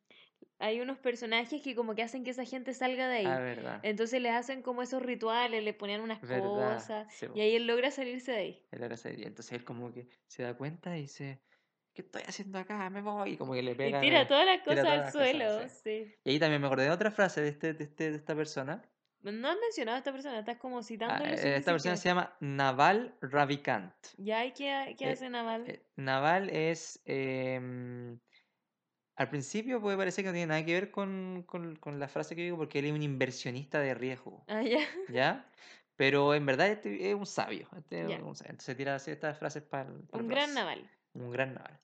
[0.62, 3.40] hay unos personajes que como que hacen que esa gente salga de Ah, ahí.
[3.40, 3.82] verdad.
[3.82, 6.28] Entonces le hacen como esos rituales, le ponían unas Verdad.
[6.28, 8.68] cosas sí, y ahí él logra salirse de ahí.
[8.72, 9.28] Él era serio.
[9.28, 11.44] Entonces él como que se da cuenta y dice,
[11.94, 12.90] ¿qué estoy haciendo acá?
[12.90, 13.34] Me voy.
[13.34, 14.00] Y como que le Y pega.
[14.00, 15.70] en tira todas las cosas todas al las cosas, suelo, sí.
[15.84, 16.16] sí.
[16.24, 18.82] Y ahí también me acordé de otra frase de, este, de, este, de esta persona.
[19.24, 21.98] No has mencionado a esta persona, estás como Ah, citándolo eh, sin esta persona quién
[21.98, 23.94] se llama Naval Ravikant.
[24.18, 25.74] Ya, ¿y qué, qué Eh, hace Naval?
[25.74, 27.02] Eh, Naval es...
[27.06, 28.20] em,
[29.22, 32.36] al principio puede parecer que no tiene nada que ver con, con- con la frase
[32.36, 34.80] que digo porque él es un inversionista de riesgo, Ah, ya.
[35.10, 35.46] ¿ya?
[35.96, 37.68] Pero en verdad este es un sabio.
[37.78, 38.24] este es Ya.
[38.24, 38.52] un sabio.
[38.52, 40.90] Entonces tira así estas frases para el, Un gran Naval.
[41.14, 41.80] Un gran Naval.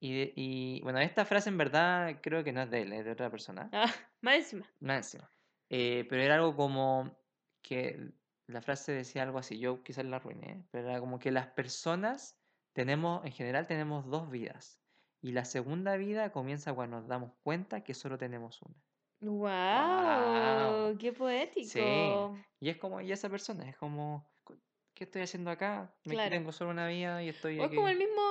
[0.00, 3.12] Y, y bueno, esta frase en verdad creo que no es de él, es de
[3.12, 3.70] otra persona.
[3.72, 3.86] Ah,
[4.20, 4.66] más encima.
[4.80, 5.30] Más encima.
[5.70, 7.16] Eh, pero era algo como
[7.62, 8.12] que
[8.46, 12.38] la frase decía algo así, yo quizás la arruiné, pero era como que las personas
[12.74, 14.83] tenemos, en general tenemos dos vidas.
[15.24, 18.74] Y la segunda vida comienza cuando nos damos cuenta que solo tenemos una.
[19.22, 20.88] ¡Wow!
[20.90, 20.98] Wow.
[20.98, 21.18] ¡Qué Sí.
[21.18, 22.38] poético!
[22.60, 24.54] Y es como, y esa persona, es como, co-
[24.94, 25.94] ¿qué estoy haciendo acá?
[26.04, 26.36] Me Claro.
[26.36, 28.22] tengo solo una vida y estoy O es como el mismo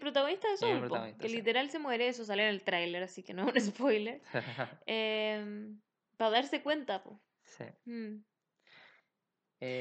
[0.00, 0.90] protagonista de Soul,
[1.20, 1.36] que sí.
[1.36, 4.22] literal se muere, eso sale en el tráiler, así que no es un spoiler.
[4.86, 5.80] Em,
[6.16, 7.20] para darse cuenta, po.
[7.44, 7.64] Sí.
[7.86, 8.24] Mm.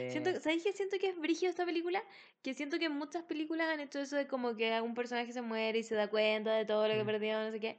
[0.08, 2.04] Siento, Eh, ¿sabéis qué siento que es brígido esta película?
[2.41, 5.80] Que siento que muchas películas han hecho eso de como que un personaje se muere
[5.80, 7.06] y se da cuenta de todo lo que Mm.
[7.06, 7.78] perdió, no sé qué.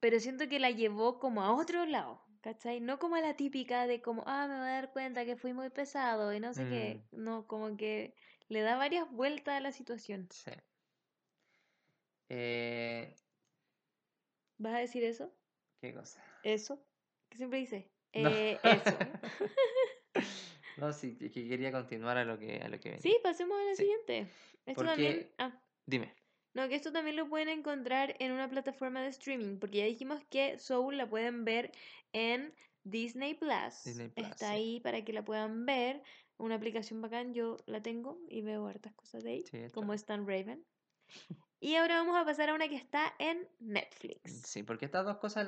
[0.00, 2.80] Pero siento que la llevó como a otro lado, ¿cachai?
[2.80, 5.52] No como a la típica de como, ah, me voy a dar cuenta que fui
[5.54, 7.06] muy pesado y no sé qué.
[7.12, 8.14] No, como que
[8.48, 10.28] le da varias vueltas a la situación.
[10.28, 10.50] sí.
[12.28, 13.14] Eh,
[14.58, 15.32] ¿Vas a decir eso?
[15.80, 16.22] ¿Qué cosa?
[16.42, 16.78] ¿Eso?
[17.28, 17.92] ¿Qué siempre dice?
[18.14, 18.30] No.
[18.30, 18.98] Eh, eso.
[20.80, 23.02] No, sí, que quería continuar a lo que, a lo que venía.
[23.02, 23.82] Sí, pasemos a la Sí.
[23.82, 24.26] siguiente.
[24.66, 25.30] Esto también...
[25.38, 25.62] Ah.
[25.86, 26.14] Dime.
[26.54, 30.24] No, que esto también lo pueden encontrar en una plataforma de streaming, porque ya dijimos
[30.28, 31.72] que Soul la pueden ver
[32.12, 33.84] en Disney Plus.
[33.84, 34.52] Disney Plus, Está sí.
[34.52, 36.02] ahí para que la puedan ver.
[36.38, 39.92] Una aplicación bacán, yo la tengo y veo hartas cosas de ahí, Sí, como.
[39.94, 40.66] Stan Raven.
[41.62, 44.42] Y ahora vamos a pasar a una que está en Netflix.
[44.46, 45.46] Sí, porque estas dos cosas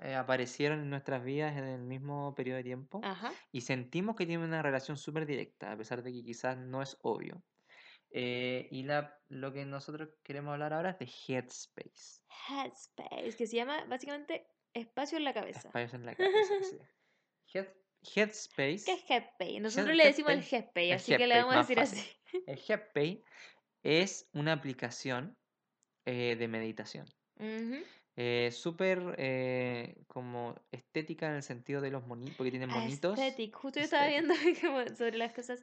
[0.00, 3.32] eh, aparecieron en nuestras vidas en el mismo periodo de tiempo Ajá.
[3.50, 6.96] y sentimos que tienen una relación súper directa, a pesar de que quizás no es
[7.02, 7.42] obvio.
[8.10, 12.22] Eh, y la, lo que nosotros queremos hablar ahora es de Headspace.
[12.48, 15.68] Headspace, que se llama básicamente Espacio en la cabeza.
[15.68, 16.54] Espacios en la cabeza.
[16.70, 16.78] sí.
[17.58, 17.74] Head-
[18.14, 18.84] Headspace.
[18.86, 19.58] ¿Qué es Headpay?
[19.58, 20.38] Nosotros Head- le decimos el
[20.76, 22.00] El así que le vamos a decir así.
[22.46, 23.24] El Headpay
[23.82, 25.36] es una aplicación
[26.08, 27.06] eh, de meditación.
[28.16, 33.18] Eh, súper eh, como estética en el sentido de los monitos, porque tiene monitos.
[33.18, 33.54] Aesthetic.
[33.54, 34.34] Justo yo estaba viendo
[34.96, 35.62] sobre las cosas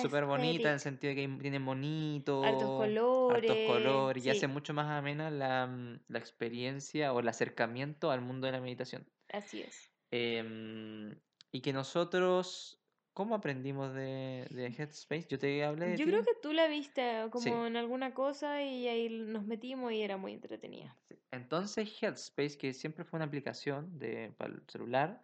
[0.00, 3.40] Súper bonita en el sentido de que hay- tiene monitos, Hartos colores.
[3.50, 8.20] hartos colores, y hace mucho más amena la, mm, la experiencia o el acercamiento al
[8.22, 9.06] mundo de la meditación.
[9.32, 9.90] así es.
[10.10, 11.14] Em,
[11.52, 12.81] y que nosotros,
[13.12, 15.26] ¿cómo aprendimos de, de Headspace?
[15.28, 16.10] Yo te hablé de Yo ti.
[16.10, 17.50] creo que tú la viste como Sí.
[17.66, 20.96] en alguna cosa y ahí nos metimos y era muy entretenida.
[21.30, 25.22] Entonces Headspace, que siempre fue una aplicación de, para el celular,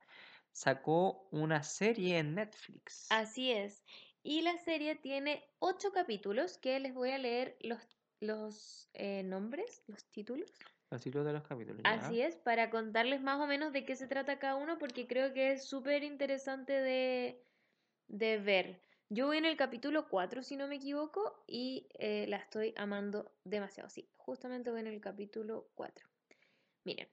[0.52, 3.08] sacó una serie en Netflix.
[3.10, 3.84] Así es.
[4.22, 7.80] Y la serie tiene ocho capítulos que les voy a leer los,
[8.20, 10.52] los eh, nombres, los títulos.
[10.90, 11.82] Los títulos de los capítulos.
[11.84, 11.92] ya.
[11.92, 15.32] Así es, para contarles más o menos de qué se trata cada uno, porque creo
[15.32, 17.47] que es súper interesante de,
[18.08, 18.82] de ver.
[19.10, 23.32] Yo voy en el capítulo 4, si no me equivoco, y eh, la estoy amando
[23.44, 23.88] demasiado.
[23.88, 26.06] Sí, justamente voy en el capítulo 4.
[26.84, 27.08] Miren,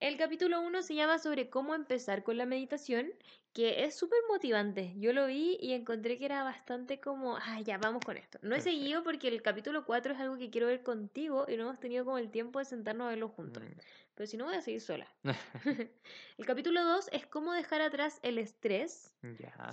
[0.00, 3.12] el capítulo 1 se llama sobre cómo empezar con la meditación,
[3.52, 4.94] que es súper motivante.
[4.96, 8.38] Yo lo vi y encontré que era bastante como, ah, ya, vamos con esto.
[8.42, 8.78] No he Perfecto.
[8.78, 12.04] seguido porque el capítulo 4 es algo que quiero ver contigo y no hemos tenido
[12.04, 13.62] como el tiempo de sentarnos a verlo juntos.
[13.62, 13.78] Mm.
[14.14, 15.06] Pero si no, voy a seguir sola.
[16.38, 19.12] el capítulo 2 es cómo dejar atrás el estrés,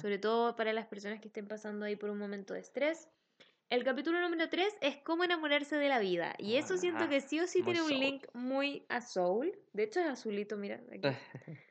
[0.01, 3.07] sobre todo para las personas que estén pasando ahí por un momento de estrés.
[3.69, 6.35] El capítulo número 3 es cómo enamorarse de la vida.
[6.37, 9.51] Y eso siento Guau, que sí o sí tiene un link muy a Soul.
[9.73, 10.81] De hecho, es azulito, mira.
[10.91, 11.01] aquí.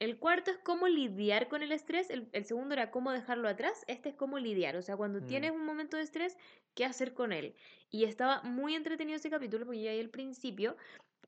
[0.00, 2.10] El cuarto es cómo lidiar con el estrés.
[2.10, 3.84] El, el segundo era cómo dejarlo atrás.
[3.86, 4.76] Este es cómo lidiar.
[4.76, 5.26] O sea, cuando Mm.
[5.26, 6.36] tienes un momento de estrés,
[6.74, 7.54] ¿qué hacer con él?
[7.90, 10.76] Y estaba muy entretenido ese capítulo porque ya ahí al principio.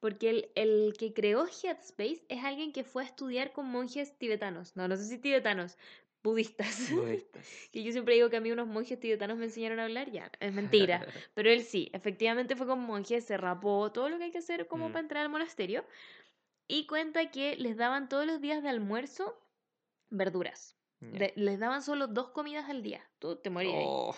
[0.01, 4.77] Porque el, el que creó Headspace es alguien que fue a estudiar con monjes tibetanos.
[4.77, 5.79] No, no sé si tibetanos,
[6.31, 6.91] budistas.
[6.93, 7.47] Budistas.
[7.73, 10.11] que yo siempre digo que a mí unos monjes tibetanos me enseñaron a hablar.
[10.11, 11.07] Ya, es mentira.
[11.35, 14.67] Pero él sí, efectivamente fue con monjes, se rapó, todo lo que hay que hacer
[14.67, 14.93] como Mm.
[14.93, 15.85] para entrar al monasterio.
[16.69, 19.41] Y cuenta que les daban todos los días de almuerzo
[20.11, 20.77] verduras.
[21.01, 21.19] Ya.
[21.19, 23.09] De- les daban solo dos comidas al día.
[23.19, 23.75] Tú te morías.
[23.87, 24.15] Oh,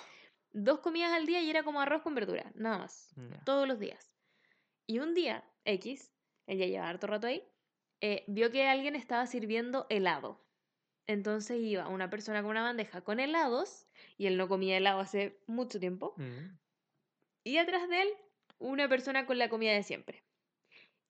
[0.52, 3.10] Dos comidas al día y era como arroz con verdura, nada más.
[3.16, 3.44] ya.
[3.44, 4.10] Todos los días.
[4.86, 6.10] Y un día, X,
[6.46, 7.44] él ya lleva harto rato ahí,
[8.00, 10.40] eh, vio que alguien estaba sirviendo helado.
[11.08, 13.86] Entonces iba una persona con una bandeja con helados,
[14.18, 16.14] y él no comía helado hace mucho tiempo.
[16.18, 16.58] Mm.
[17.44, 18.08] Y atrás de él,
[18.58, 20.22] una persona con la comida de siempre.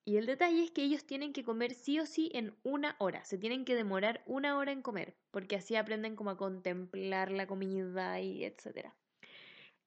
[0.05, 3.25] Y el detalle es que ellos tienen que comer sí o sí en una hora.
[3.25, 7.45] Se tienen que demorar una hora en comer, porque así aprenden como a contemplar la
[7.45, 8.95] comida y etcétera.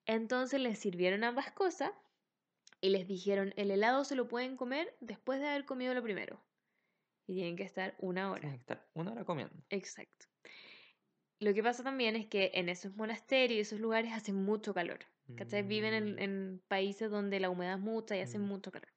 [0.07, 1.91] Entonces les sirvieron ambas cosas
[2.83, 6.41] y les dijeron, el helado se lo pueden comer después de haber comido lo primero.
[7.33, 8.41] Y tienen que estar una hora.
[8.43, 9.55] Tienes que estar una hora comiendo.
[9.71, 10.27] Exacto.
[11.41, 14.99] Lo que pasa también es que en esos monasterios y esos lugares hace mucho calor.
[15.35, 15.63] ¿Cachai?
[15.63, 16.19] Viven en, Mm.
[16.19, 18.43] en países donde la humedad es mucha y hace Mm.
[18.43, 18.89] mucho calor.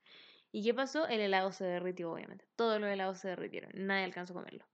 [0.52, 1.08] ¿Y qué pasó?
[1.08, 2.45] El helado se derritió, obviamente.
[2.58, 3.71] Todos los helados se derritieron.
[3.76, 4.65] Nadie alcanzó a comerlo.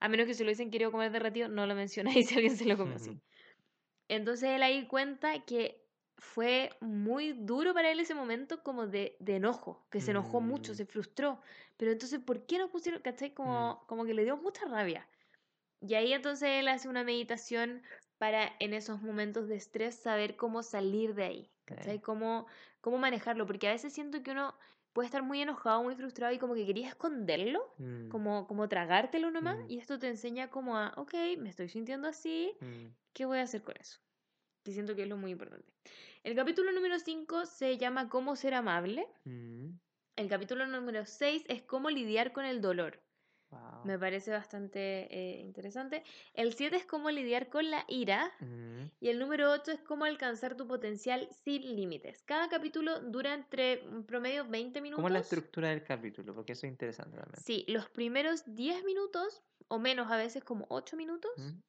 [0.00, 2.66] A menos que se lo hubiesen querido comer derretido, no lo mencionáis si alguien se
[2.66, 3.20] lo comió así.
[4.08, 5.85] Entonces él ahí cuenta que
[6.18, 10.72] fue muy duro para él ese momento como de, de enojo, que se enojó mucho,
[10.72, 10.76] Mm.
[10.76, 11.40] se frustró.
[11.76, 13.34] Pero entonces, ¿por qué no pusieron, cachai?
[13.34, 15.08] Como, como que le dio mucha rabia.
[15.80, 17.82] Y ahí entonces él hace una meditación
[18.18, 22.00] para en esos momentos de estrés saber cómo salir de ahí, ¿cachai?
[22.00, 22.46] Cómo,
[22.80, 24.54] cómo manejarlo, porque a veces siento que uno
[24.92, 29.30] puedes estar muy enojado, muy frustrado y como que querías esconderlo, Mm, como, como tragártelo
[29.30, 29.68] nomás, Mm.
[29.68, 33.42] y esto te enseña como a, ok, me estoy sintiendo así, mm, ¿qué voy a
[33.42, 33.98] hacer con eso?
[34.66, 35.66] Y siento que es lo muy importante.
[36.24, 39.06] El capítulo número 5 se llama Cómo ser amable.
[39.24, 39.68] mm,
[40.16, 43.00] El capítulo número 6 es Cómo lidiar con el dolor.
[43.50, 43.84] wow.
[43.84, 46.02] Me parece bastante eh, interesante.
[46.34, 48.32] El 7 es Cómo lidiar con la ira.
[48.40, 52.22] Mm, Y el número 8 es cómo alcanzar tu potencial sin límites.
[52.24, 54.96] Cada capítulo dura entre un promedio 20 minutos.
[54.96, 56.34] ¿Cómo es la estructura del capítulo?
[56.34, 57.40] Porque eso es interesante realmente.
[57.42, 61.60] Sí, los primeros 10 minutos, o menos a veces como 8 minutos, Mm,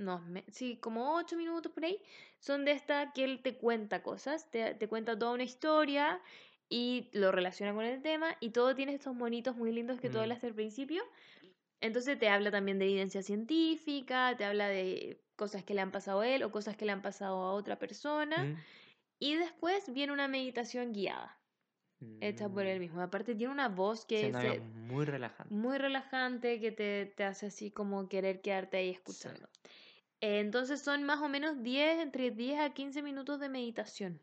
[0.00, 2.02] no, sí, como 8 minutos por ahí,
[2.38, 6.22] son de esta que él te cuenta cosas, te, te cuenta toda una historia
[6.68, 10.18] y lo relaciona con el tema y todo tiene estos monitos muy lindos que tú
[10.18, 10.20] Mm.
[10.20, 11.02] hablaste al principio.
[11.80, 16.20] Entonces te habla también de evidencia científica, te habla de cosas que le han pasado
[16.20, 18.36] a él o cosas que le han pasado a otra persona.
[18.36, 18.64] mm,
[19.20, 21.42] Y después viene una meditación guiada,
[22.20, 22.80] hecha por él mm.
[22.80, 23.00] mismo.
[23.02, 25.50] Aparte tiene una voz que se- muy relajante.
[25.50, 29.48] muy relajante, que te, te hace así como querer quedarte ahí escuchando.
[29.48, 29.59] Eh,
[30.20, 34.20] Entonces son más o menos 10, entre 10 a 15 minutos de meditación.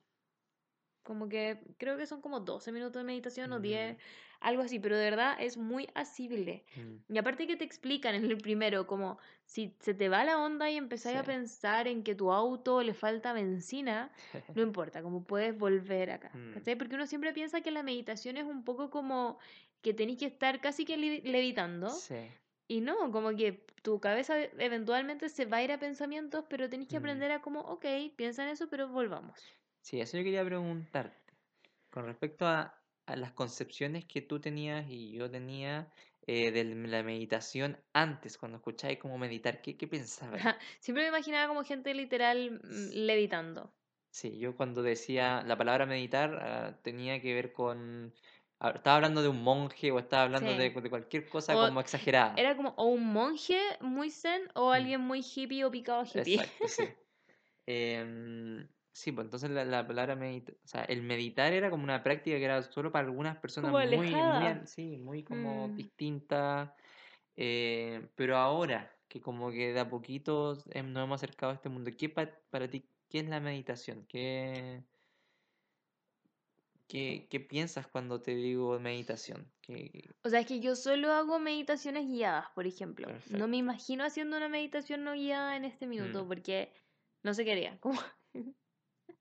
[1.04, 3.98] Como que creo que son como 12 minutos de meditación o 10, Mm.
[4.42, 6.66] algo así, pero de verdad es muy asible.
[6.76, 10.38] Mm, Y aparte que te explican en el primero, como si se te va la
[10.38, 14.12] onda y empezás a pensar en que tu auto le falta benzina,
[14.56, 16.30] no importa, como puedes volver acá.
[16.34, 16.54] Mm.
[16.78, 19.40] Porque uno siempre piensa que la meditación es un poco como
[19.82, 21.90] que tenéis que estar casi que levi- levitando.
[21.90, 22.28] Sí.
[22.68, 26.70] Y no, como que tu cabeza e- eventualmente se va a ir a pensamientos, pero
[26.70, 27.00] tenéis que Mm.
[27.00, 29.54] aprender a como, ok, piensa en eso, pero volvamos.
[29.82, 31.34] Sí, eso yo quería preguntarte.
[31.90, 35.92] Con respecto a, a las concepciones que tú tenías y yo tenía
[36.28, 40.42] eh, de la meditación antes, cuando escucháis como meditar, ¿qué, qué pensabas?
[40.80, 43.72] Siempre me imaginaba como gente literal mm, levitando.
[44.10, 48.14] Sí, yo cuando decía la palabra meditar ah, tenía que ver con...
[48.60, 50.56] Estaba hablando de un monje o estaba hablando Sí.
[50.56, 52.36] de, de cualquier cosa O como exagerada.
[52.42, 54.78] Era como o un monje muy zen o Mm.
[54.78, 56.40] alguien muy hippie o picado hippie.
[56.40, 56.86] Exacto, sí.
[57.68, 62.04] Em, sí, pues entonces la, la palabra meditar, o sea, el meditar era como una
[62.04, 65.74] práctica que era solo para algunas personas Como muy, muy, sí, muy como Mm.
[65.76, 66.72] distintas.
[67.38, 71.70] eh, pero ahora que como que de a poquito eh, nos hemos acercado a este
[71.70, 74.06] mundo, ¿qué pa- para ti, qué es la meditación?
[74.08, 74.86] ¿Qué,
[76.88, 79.52] qué, qué piensas cuando te digo meditación?
[79.62, 83.08] ¿Qué- O sea, es que yo solo hago meditaciones guiadas, por ejemplo.
[83.30, 86.28] No me imagino haciendo una meditación no guiada en este minuto Mm.
[86.28, 86.72] porque
[87.24, 87.78] no haría.
[87.80, 88.00] Como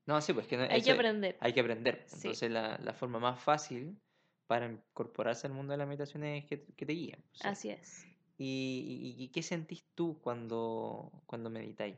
[0.07, 1.37] No, sí, pues que no- hay que aprender.
[1.41, 2.05] Hay que aprender.
[2.07, 2.17] Sí.
[2.29, 3.99] Entonces la, la forma más fácil
[4.47, 7.25] para incorporarse al mundo de la meditación es que, que te guíen.
[7.33, 7.51] o sea.
[7.51, 8.07] Así es.
[8.39, 11.97] ¿Y, qué sentís tú cuando, cuando meditáis?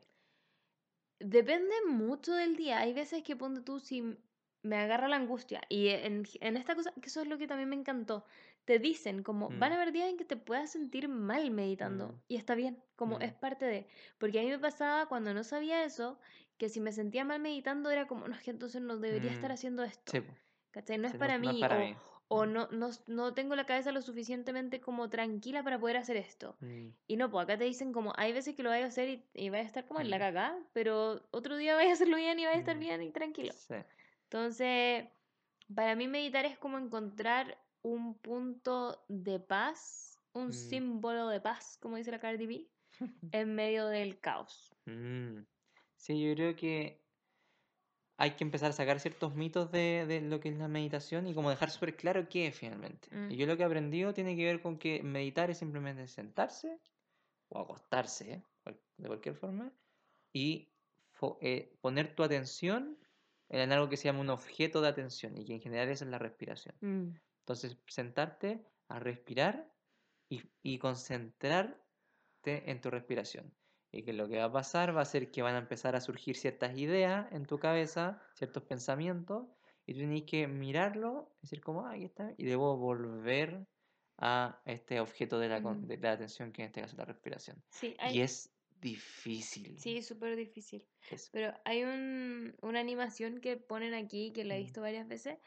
[1.19, 2.79] Depende mucho del día.
[2.79, 4.17] Hay veces que ponte tú si
[4.63, 5.63] me agarra la angustia.
[5.69, 8.25] Y en, en esta cosa, que eso es lo que también me encantó.
[8.65, 9.73] Te dicen como, van Mm.
[9.73, 12.15] a haber días en que te puedas sentir mal meditando.
[12.15, 12.21] Mm.
[12.29, 13.21] Y está bien, como Mm.
[13.21, 13.89] es parte de.
[14.19, 16.19] Porque a mí me pasaba cuando no sabía eso,
[16.59, 19.51] que si me sentía mal meditando era como, no, es que entonces no debería estar
[19.51, 19.53] Mm.
[19.53, 20.13] haciendo esto.
[20.13, 20.23] Sí,
[20.71, 20.99] ¿Cachai?
[20.99, 21.59] No es para no es mí.
[21.59, 21.97] para o mí.
[22.31, 26.17] o Mm, no, no, no tengo la cabeza lo suficientemente como tranquila para poder hacer
[26.19, 26.59] esto.
[26.61, 29.09] mm, Y no, pues acá te dicen como, hay veces que lo vais a hacer
[29.09, 30.21] y, y a estar como en la Mm.
[30.21, 33.11] cagada, pero otro día vais a hacerlo bien y vais a estar mm, bien y
[33.13, 33.55] tranquilo.
[33.69, 33.75] sí,
[34.31, 35.09] Entonces,
[35.75, 40.53] para mí meditar es como encontrar un punto de paz, un Mm.
[40.53, 42.71] símbolo de paz, como dice la Cardi B,
[43.33, 44.77] en medio del caos.
[44.87, 45.47] Mm.
[45.97, 47.05] Sí, yo creo que
[48.17, 51.35] hay que empezar a sacar ciertos mitos de, de lo que es la meditación y
[51.35, 53.09] como dejar súper claro qué es finalmente.
[53.11, 53.31] Mm.
[53.31, 56.81] Y yo lo que he aprendido tiene que ver con que meditar es simplemente sentarse
[57.49, 58.43] o acostarse, ¿eh?
[58.99, 59.73] de cualquier forma,
[60.33, 60.75] y
[61.41, 62.99] eh, poner tu atención
[63.49, 66.11] en algo que se llama un objeto de atención y que en general esa es
[66.11, 66.75] la respiración.
[66.81, 67.15] Mm.
[67.41, 69.73] Entonces, sentarte a respirar
[70.29, 71.79] y, y concentrarte
[72.45, 73.55] en tu respiración.
[73.91, 76.01] Y que lo que va a pasar va a ser que van a empezar a
[76.01, 79.47] surgir ciertas ideas en tu cabeza, ciertos pensamientos,
[79.87, 83.67] y tú tienes que mirarlo, decir como, ah, ahí está, y debo volver
[84.19, 85.87] a este objeto de la, Mm.
[85.87, 87.63] de la atención, que en este caso es la respiración.
[87.71, 89.79] Sí, Y hay, es difícil.
[89.79, 90.89] sí, súper difícil.
[91.11, 95.39] es- Pero hay un, una animación que ponen aquí, que la he visto varias veces,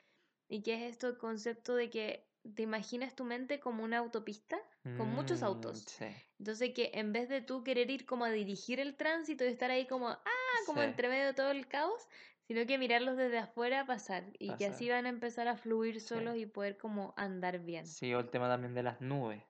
[0.49, 4.57] y que es esto el concepto de que te imaginas tu mente como una autopista
[4.93, 5.85] con muchos Mm, autos.
[5.87, 6.05] sí,
[6.39, 9.69] Entonces que en vez de tú querer ir como a dirigir el tránsito y estar
[9.71, 10.25] ahí como, ah,
[10.65, 12.07] como sí, entre medio de todo el caos,
[12.47, 14.97] sino que mirarlos desde afuera pasar y que así Pasar.
[14.97, 16.07] van a empezar a fluir Sí.
[16.07, 17.85] solos y poder como andar bien.
[17.85, 19.43] Sí, o el tema también de las nubes.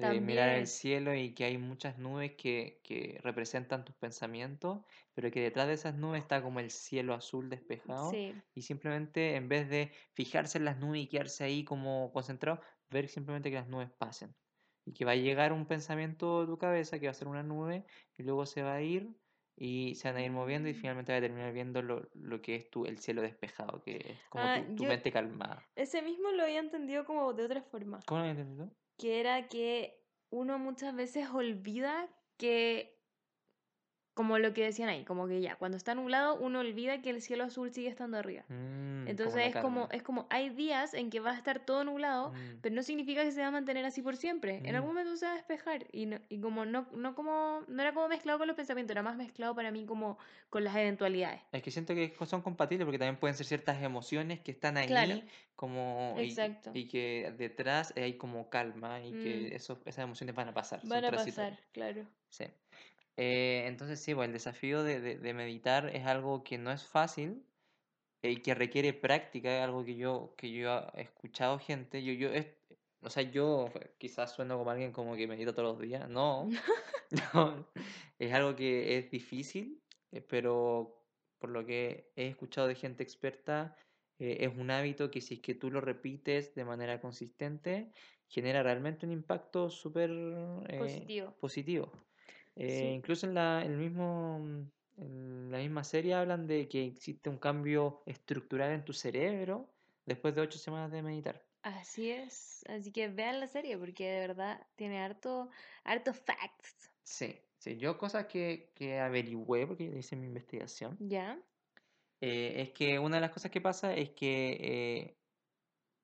[0.00, 4.84] De mirar el cielo y que hay muchas nubes que, que representan tus pensamientos,
[5.14, 8.42] pero que detrás de esas nubes está como el cielo azul despejado Sí.
[8.54, 13.08] y simplemente en vez de fijarse en las nubes y quedarse ahí como concentrado, ver
[13.08, 14.36] simplemente que las nubes pasen
[14.84, 17.42] y que va a llegar un pensamiento a tu cabeza que va a ser una
[17.42, 17.84] nube
[18.16, 19.16] y luego se va a ir
[19.56, 20.74] y se van a ir moviendo y Mm.
[20.74, 24.28] finalmente va a terminar viendo lo, lo que es tu, el cielo despejado, que es
[24.28, 25.70] como Ah, tu, tu yo mente calmada.
[25.76, 28.76] ese mismo lo había entendido como de otra forma, ¿Cómo lo habías entendido?
[29.00, 29.98] Que era que
[30.28, 32.99] uno muchas veces olvida que,
[34.14, 37.22] como lo que decían ahí, como que ya, cuando está nublado uno olvida que el
[37.22, 38.44] cielo azul sigue estando arriba.
[38.48, 41.60] Mm, como Entonces la es como, es como, hay días en que va a estar
[41.64, 44.60] todo nublado, Mm, pero no significa que se va a mantener así por siempre.
[44.64, 44.94] En algún mm.
[44.94, 45.86] momento se va a despejar.
[45.92, 49.02] Y, no, y como no, no como, no era como mezclado con los pensamientos, era
[49.02, 50.18] más mezclado para mí como
[50.50, 51.40] con las eventualidades.
[51.52, 55.14] Es que siento que son compatibles porque también pueden ser ciertas emociones que están Claro,
[55.14, 55.24] ahí
[55.56, 56.70] como y, exacto.
[56.74, 60.80] y que detrás hay como calma y Mm, que eso, esas emociones van a pasar,
[60.84, 62.06] van a pasar, claro.
[62.28, 62.44] Sí.
[63.22, 66.84] Eh, entonces sí, pues el desafío de, de- de meditar es algo que no es
[66.86, 67.44] fácil
[68.22, 72.12] eh, y que requiere práctica, es algo que yo, que yo he escuchado gente, yo,
[72.14, 72.48] yo, es-
[73.02, 76.48] o sea, yo eh, quizás sueno como alguien como que medita todos los días, no,
[77.34, 77.70] no,
[78.18, 80.96] es algo que es difícil, eh, pero
[81.38, 83.76] por lo que he escuchado de gente experta,
[84.18, 87.92] eh, es un hábito que si es que tú lo repites de manera consistente,
[88.28, 90.10] genera realmente un impacto súper
[90.68, 91.34] eh, Positivo.
[91.40, 91.92] positivo.
[92.56, 92.96] Eh, Sí.
[92.96, 97.38] incluso en la, el mismo, mm, en la misma serie hablan de que existe un
[97.38, 99.74] cambio estructural en tu cerebro
[100.06, 101.48] después de ocho semanas de meditar.
[101.62, 102.62] Así es.
[102.68, 105.50] Así que vean la serie porque de verdad tiene harto,
[105.84, 106.90] harto facts.
[107.02, 111.42] Sí, sí, yo cosas que, que averigüé, porque hice mi investigación, ¿Ya?
[112.20, 115.20] eh, es que una de las cosas que pasa es que, eh,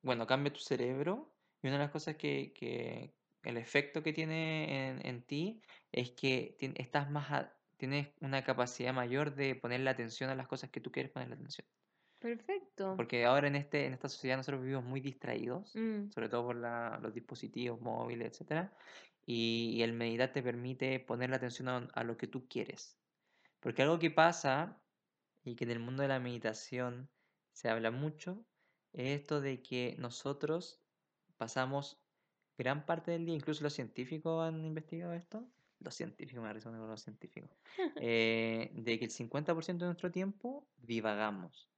[0.03, 4.89] bueno, cambia tu cerebro y una de las cosas que, que el efecto que tiene
[4.91, 5.63] en, en ti
[5.93, 10.71] es que estás más, a- tienes una capacidad mayor de ponerle atención a las cosas
[10.71, 11.67] que tú quieres ponerle atención.
[12.19, 12.87] Perfecto.
[12.95, 16.57] Porque ahora en, este, en esta sociedad nosotros vivimos muy distraídos, Mm, sobre todo por
[16.57, 18.75] la- los dispositivos móviles, etcétera,
[19.25, 23.01] y, y el meditar te permite poner la atención a, a lo que tú quieres.
[23.61, 24.85] Porque algo que pasa,
[25.45, 27.13] y que en el mundo de la meditación
[27.53, 28.47] se habla mucho,
[28.93, 30.85] es esto de que nosotros
[31.37, 32.06] pasamos
[32.57, 35.47] gran parte del día, incluso los científicos han investigado esto,
[35.81, 37.51] los científicos, me risa con los científicos,
[38.01, 41.69] eh, de que el 50% de nuestro tiempo divagamos.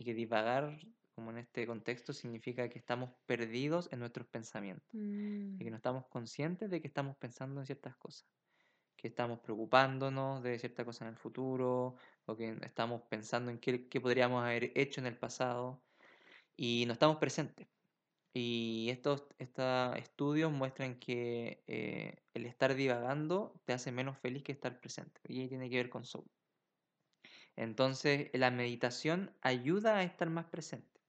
[0.00, 0.78] Y que divagar,
[1.12, 4.88] como en este contexto, significa que estamos perdidos en nuestros pensamientos.
[4.94, 8.28] Y que mm, no estamos conscientes de que estamos pensando en ciertas cosas.
[8.96, 11.96] Que estamos preocupándonos de cierta cosa en el futuro.
[12.26, 15.82] O que estamos pensando en qué, qué podríamos haber hecho en el pasado.
[16.56, 17.66] Y no estamos presentes.
[18.34, 24.52] Y estos, estos estudios muestran que eh, el estar divagando te hace menos feliz que
[24.52, 25.20] estar presente.
[25.28, 26.30] Y ahí tiene que ver con soul.
[27.56, 31.00] Entonces, la meditación ayuda a estar más presente,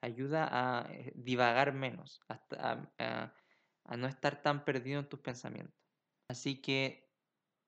[0.00, 5.76] ayuda a eh, divagar menos, a no estar tan perdido en tus pensamientos.
[6.28, 7.12] Así que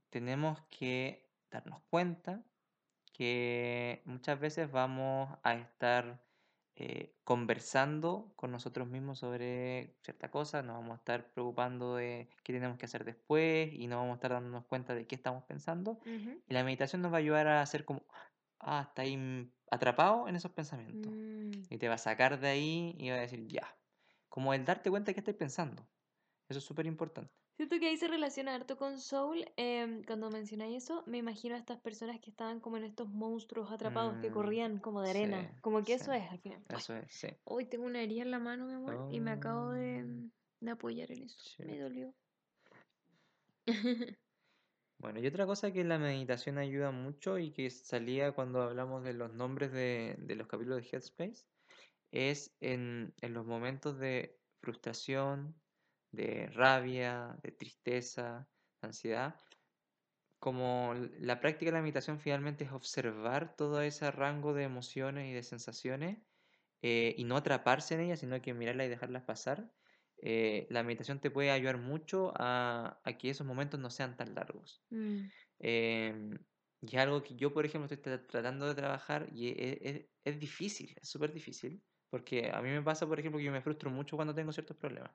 [0.08, 2.42] tenemos que darnos cuenta
[3.12, 6.23] que muchas veces vamos a estar
[6.76, 12.52] eh, conversando con nosotros mismos sobre cierta cosa, nos vamos a estar preocupando de qué
[12.52, 16.00] tenemos que hacer después y no vamos a estar dándonos cuenta de qué estamos pensando.
[16.06, 16.40] ujú.
[16.48, 18.02] Y la meditación nos va a ayudar a hacer como,
[18.60, 21.12] ah, está ahí atrapado en esos pensamientos.
[21.12, 23.78] Mm, Y te va a sacar de ahí y va a decir, ya.
[24.28, 25.88] Como el darte cuenta de qué estás pensando.
[26.48, 27.32] Eso es súper importante.
[27.56, 29.44] Siento que ahí se relaciona harto con Soul.
[29.56, 33.70] em, cuando mencionáis eso, me imagino a estas personas que estaban como en estos monstruos
[33.72, 35.54] atrapados que Mm, corrían como de sí, arena.
[35.60, 36.64] Como que eso es al final.
[36.68, 37.28] Eso es, sí.
[37.44, 40.30] hoy tengo una herida en la mano, mi amor, y me acabo de, Oh,
[40.60, 41.44] de apoyar en eso.
[41.62, 42.14] Me dolió.
[44.98, 49.12] Bueno, y otra cosa que la meditación ayuda mucho y que salía cuando hablamos de
[49.12, 51.46] los nombres de, de los capítulos de Headspace
[52.12, 55.62] es en, en los momentos de frustración,
[56.14, 58.48] de rabia, de tristeza,
[58.82, 59.36] de ansiedad.
[60.38, 65.32] Como la práctica de la meditación finalmente es observar todo ese rango de emociones y
[65.32, 66.22] de sensaciones
[66.82, 69.72] eh, y no atraparse en ellas, sino que mirarlas y dejarlas pasar.
[70.18, 74.34] eh, la meditación te puede ayudar mucho a, a que esos momentos no sean tan
[74.34, 74.84] largos.
[74.92, 76.46] Mm, Em,
[76.82, 79.54] y es algo que yo, por ejemplo, estoy tra- tratando de trabajar y e-
[79.90, 83.52] e- es, difícil, es súper difícil, porque a mí me pasa, por ejemplo, que yo
[83.52, 85.12] me frustro mucho cuando tengo ciertos problemas.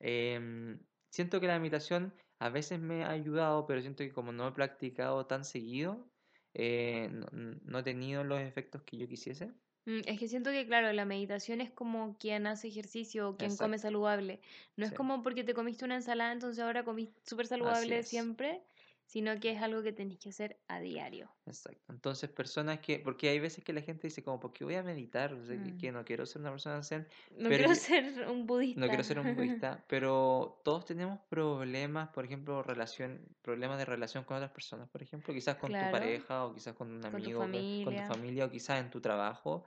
[0.00, 0.80] Em,
[1.10, 4.52] siento que la meditación a veces me ha ayudado, pero siento que como no he
[4.52, 6.10] practicado tan seguido,
[6.54, 9.54] eh, no, no he tenido los efectos que yo quisiese.
[9.84, 13.56] Mm, Es que siento que, claro, la meditación es como quien hace ejercicio o quien
[13.56, 14.40] come Exacto, saludable.
[14.76, 18.04] No es sí, como porque te comiste una ensalada, entonces ahora comís súper saludable es.
[18.04, 18.64] siempre,
[19.12, 21.26] sino que es algo que tenés que hacer a diario.
[21.44, 21.92] Exacto.
[21.92, 24.82] Entonces, personas que, porque hay veces que la gente dice como, ¿por qué voy a
[24.84, 25.34] meditar?
[25.34, 25.76] O sea, que, Mm.
[25.76, 28.88] que no quiero ser una persona zen, No pero quiero ser un no budista.
[28.88, 34.36] quiero ser un budista, pero todos tenemos problemas, por ejemplo, relación, problemas de relación con
[34.38, 37.30] otras personas, por ejemplo, quizás con tu Claro, pareja o quizás con un con tu
[37.30, 38.04] amigo, con tu familia.
[38.04, 39.64] familia o quizás en tu trabajo,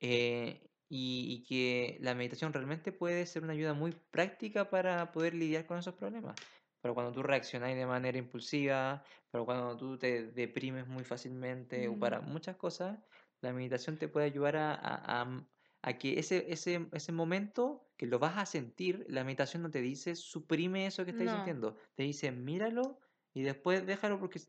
[0.00, 5.34] eh, y, y que la meditación realmente puede ser una ayuda muy práctica para poder
[5.34, 6.36] lidiar con esos problemas.
[6.84, 11.98] Pero cuando tú reaccionas de manera impulsiva, pero cuando tú te deprimes muy fácilmente o
[11.98, 13.00] para muchas cosas,
[13.40, 14.74] la meditación te puede ayudar a,
[15.82, 19.80] a- que ese, ese, ese momento que lo vas a sentir, la meditación no te
[19.80, 23.00] dice suprime eso que estás No, sintiendo, te dice míralo
[23.34, 24.40] y después déjalo porque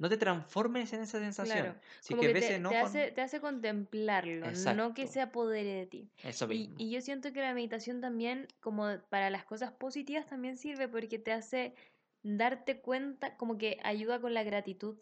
[0.00, 1.66] no te transformes en esa sensación.
[1.66, 1.80] claro.
[2.00, 5.86] Si Como que que ves te, hace, te hace contemplarlo, no que se apodere de
[5.86, 6.12] ti.
[6.22, 6.82] eso Y, mismo.
[6.82, 11.18] y yo siento que la meditación también, como para las cosas positivas, también sirve porque
[11.18, 11.74] te hace
[12.22, 14.98] darte cuenta, como que ayuda con la gratitud.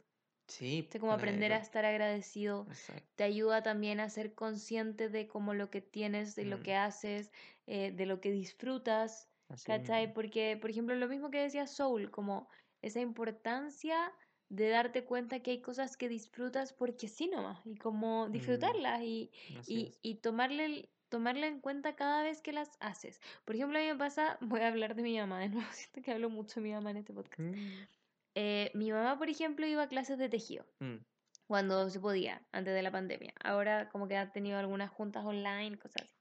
[0.49, 3.17] Sí, Este, como aprender a estar agradecido, Exacto.
[3.17, 6.77] te ayuda también a ser consciente de como lo que tienes, de lo Mm, que
[6.77, 7.33] haces,
[7.67, 10.15] eh, de lo que disfrutas, así ¿cachai?
[10.15, 12.49] Porque, por ejemplo, lo mismo que decía Soul, como
[12.83, 14.13] esa importancia
[14.49, 19.03] de darte cuenta que hay cosas que disfrutas porque sí nomás, y como Mm, disfrutarlas
[19.03, 19.31] y,
[19.67, 23.21] y, y tomarle, tomarla en cuenta cada vez que las haces.
[23.45, 26.03] Por ejemplo, a mí me pasa, voy a hablar de mi mamá de nuevo, siento
[26.03, 27.41] que hablo mucho de mi mamá en este podcast.
[27.41, 27.87] Mm,
[28.35, 31.05] Eh, mi mamá, por ejemplo, iba a clases de tejido mm,
[31.49, 33.35] cuando se podía, antes de la pandemia.
[33.45, 36.18] Ahora como que ha tenido algunas juntas online, cosas así.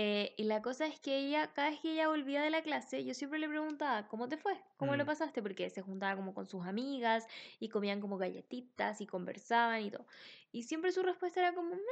[0.00, 3.04] Eh, y la cosa es que ella, cada vez que ella volvía de la clase,
[3.04, 4.54] yo siempre le preguntaba, ¿cómo te fue?
[4.76, 5.42] ¿Cómo lo mm, pasaste?
[5.42, 7.26] Porque se juntaba como con sus amigas
[7.58, 10.06] y comían como galletitas y conversaban y todo.
[10.52, 11.82] Y siempre su respuesta era como, "Meh",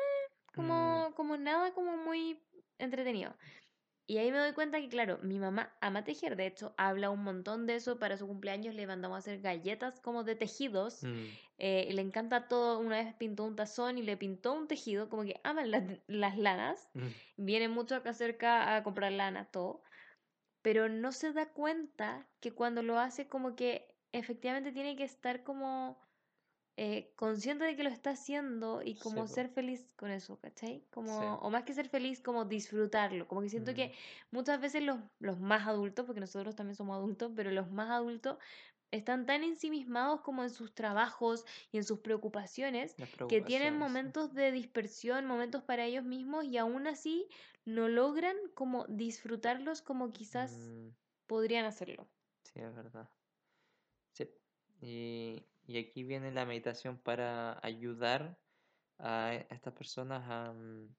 [0.57, 2.41] mm, como, como nada, como muy
[2.79, 3.37] entretenido.
[4.09, 6.37] Y ahí me doy cuenta que, claro, mi mamá ama tejer.
[6.37, 7.99] De hecho, habla un montón de eso.
[7.99, 11.03] Para su cumpleaños le mandamos a hacer galletas como de tejidos.
[11.03, 11.25] mm,
[11.59, 12.79] eh, le encanta todo.
[12.79, 15.09] Una vez pintó un tazón y le pintó un tejido.
[15.09, 16.89] Como que aman las, las lanas.
[16.95, 19.83] mm, Viene mucho acá cerca a comprar lana, todo.
[20.63, 25.43] Pero no se da cuenta que cuando lo hace como que efectivamente tiene que estar
[25.43, 26.06] como
[26.77, 30.85] eh, consciente de que lo está haciendo y como ser feliz con eso, ¿cachai?
[31.03, 31.25] sí.
[31.25, 33.27] Como, o más que ser feliz, como disfrutarlo.
[33.29, 33.93] Como que siento mm, que
[34.31, 38.39] muchas veces los, los más adultos, porque nosotros también somos adultos, pero los más adultos
[38.91, 42.97] están tan ensimismados como en sus trabajos y en sus preocupaciones
[43.29, 47.29] que tienen momentos de dispersión, momentos para ellos mismos y aún así
[47.65, 50.95] no logran como disfrutarlos como quizás Mm,
[51.27, 52.09] podrían hacerlo.
[52.45, 53.09] sí, es verdad.
[54.13, 54.29] Sí.
[54.81, 58.41] Y, y aquí viene la meditación para ayudar
[58.99, 60.97] a, a estas personas a, mm,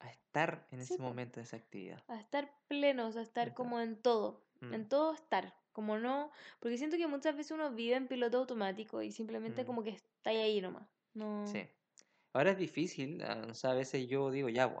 [0.00, 2.04] a estar en Sí, ese momento de esa actividad.
[2.08, 3.54] a estar plenos, a estar Exacto.
[3.54, 6.30] como en todo, en Mm, todo estar, como no,
[6.60, 9.90] porque siento que muchas veces uno vive en piloto automático y simplemente mm, como que
[9.90, 10.88] está ahí nomás.
[11.14, 11.62] No,
[11.92, 12.04] sí.
[12.32, 14.74] Ahora es difícil, ah, o sea, a veces yo digo, ya,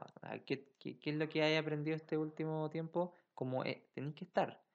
[0.46, 3.14] ¿qué, qué, qué es lo que hay aprendido este último tiempo?
[3.34, 4.69] Como eh, tenéis que estar.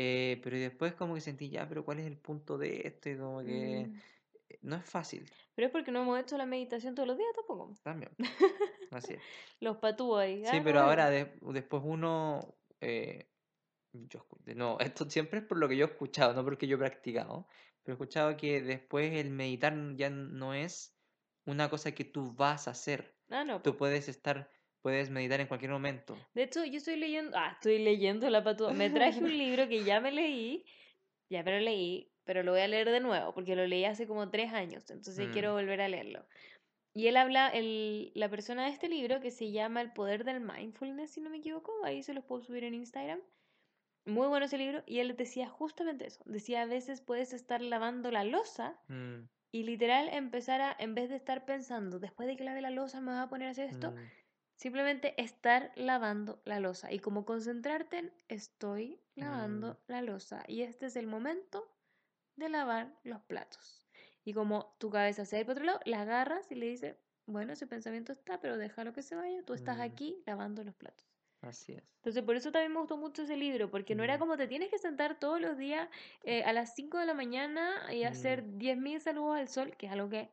[0.00, 3.10] Eh, pero después como que sentí, ya, pero ¿cuál es el punto de esto?
[3.10, 3.98] Y como que mm,
[4.48, 7.30] eh, no es fácil pero es porque no hemos hecho la meditación todos los días
[7.34, 7.74] tampoco.
[7.82, 8.12] también.
[8.92, 9.20] Así es.
[9.60, 13.28] Los patúos ahí, Sí, ah, pero no, ahora de- después uno, eh,
[13.92, 14.26] yo,
[14.56, 17.48] no, esto siempre es por lo que yo he escuchado, no porque yo he practicado,
[17.82, 20.96] pero he escuchado que después el meditar ya no es
[21.44, 23.18] una cosa que tú vas a hacer.
[23.30, 24.50] ah, no, Tú puedes estar,
[24.82, 26.16] puedes meditar en cualquier momento.
[26.34, 28.72] De hecho, yo estoy leyendo, ah, estoy leyendo la patúa.
[28.72, 30.64] Me traje un libro que ya me leí,
[31.30, 34.06] ya me lo leí, pero lo voy a leer de nuevo porque lo leí hace
[34.06, 36.26] como tres años, entonces Mm, quiero volver a leerlo.
[36.94, 40.40] Y él habla, el, la persona de este libro, que se llama El Poder del
[40.40, 43.20] Mindfulness, si no me equivoco, ahí se los puedo subir en Instagram.
[44.04, 44.82] Muy bueno ese libro.
[44.86, 46.22] Y él decía justamente eso.
[46.26, 51.08] Decía, a veces puedes estar lavando la losa mm, y literal empezar a, en vez
[51.08, 53.68] de estar pensando, después de que lave la losa me voy a poner a hacer
[53.68, 53.96] esto, mm,
[54.58, 56.92] simplemente estar lavando la losa.
[56.92, 60.44] Y como concentrarte en, estoy mm, lavando la losa.
[60.48, 61.72] Y este es el momento
[62.36, 63.86] de lavar los platos.
[64.24, 66.96] Y como tu cabeza se va para otro lado, la agarras y le dices,
[67.26, 70.74] bueno, ese pensamiento está, pero déjalo que se vaya, tú estás mm, aquí lavando los
[70.74, 71.06] platos.
[71.42, 71.84] así es.
[71.98, 74.48] Entonces, por eso también me gustó mucho ese libro, porque no era Mm, como te
[74.48, 75.88] tienes que sentar todos los días
[76.24, 79.86] eh, a las 5 de la mañana y hacer mm, 10.000 saludos al sol, que
[79.86, 80.30] es algo que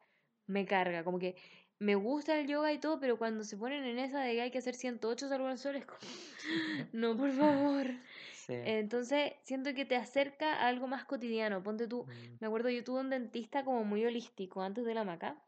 [0.48, 1.36] me carga, como que
[1.80, 4.52] me gusta el yoga y todo, pero cuando se ponen en esa de que hay
[4.52, 6.00] que hacer 108 saludos al sol, es como,
[6.94, 7.88] no, por favor.
[8.30, 8.54] sí.
[8.64, 11.64] Entonces, siento que te acerca a algo más cotidiano.
[11.64, 15.04] Ponte tú, mm, me acuerdo, yo tuve un dentista como muy holístico antes de la
[15.04, 15.46] maca.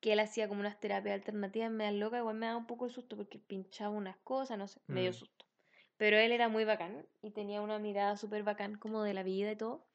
[0.00, 2.86] que él hacía como unas terapias alternativas me dan loca, igual me da un poco
[2.86, 5.12] de susto porque pinchaba unas cosas, no sé, me dio Mm.
[5.12, 5.46] susto.
[5.96, 9.50] Pero él era muy bacán y tenía una mirada súper bacán como de la vida
[9.52, 9.88] y todo.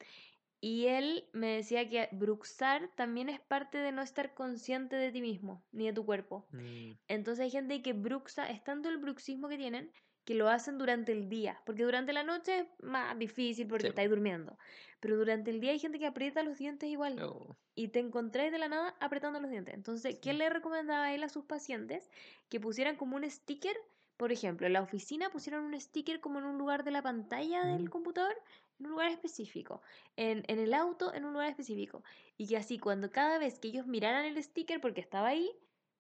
[0.66, 5.22] Y él me decía que bruxar también es parte de no estar consciente de ti
[5.22, 6.48] mismo, ni de tu cuerpo.
[6.54, 9.92] Mm, Entonces hay gente que bruxa, es tanto el bruxismo que tienen,
[10.26, 13.90] que lo hacen durante el día, porque durante la noche es más difícil porque Sí.
[13.90, 14.58] estáis durmiendo.
[15.02, 18.52] Pero durante el día hay gente que aprieta los dientes igual oh, y te encontráis
[18.52, 19.74] de la nada apretando los dientes.
[19.74, 20.34] Entonces, ¿qué Sí.
[20.34, 22.10] le recomendaba a él a sus pacientes?
[22.50, 23.76] Que pusieran como un sticker,
[24.18, 27.66] por ejemplo, en la oficina pusieron un sticker como en un lugar de la pantalla
[27.66, 27.90] del Ujú.
[27.90, 28.36] computador,
[28.80, 29.82] en un lugar específico,
[30.16, 32.04] en, en el auto, en un lugar específico.
[32.38, 35.52] Y que así, cuando cada vez que ellos miraran el sticker, porque estaba ahí,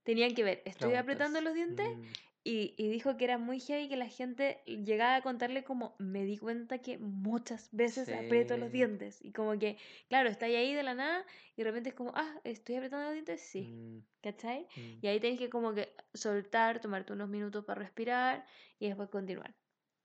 [0.03, 1.43] tenían que ver, ¿estoy apretando preguntas.
[1.43, 1.85] los dientes?
[1.95, 2.13] Mm,
[2.45, 6.25] Y, y dijo que era muy heavy que la gente llegaba a contarle como, me
[6.25, 8.71] di cuenta que muchas veces aprieto los Sí.
[8.71, 9.23] dientes.
[9.23, 9.77] Y como que,
[10.09, 13.13] claro, está ahí de la nada y de repente es como, ah, ¿estoy apretando los
[13.13, 13.41] dientes?
[13.41, 14.67] Sí, mm, ¿cachai?
[14.75, 15.01] mm.
[15.01, 18.45] Y ahí tenés que como que soltar, tomarte unos minutos para respirar
[18.79, 19.55] y después continuar.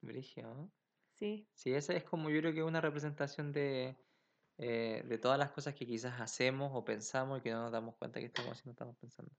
[0.03, 0.73] Brígido, ¿no?
[1.19, 1.49] Sí.
[1.55, 3.97] Sí, esa es como yo creo que una representación de,
[4.59, 7.97] eh, de todas las cosas que quizás hacemos o pensamos y que no nos damos
[7.97, 9.33] cuenta que estamos haciendo, estamos pensando.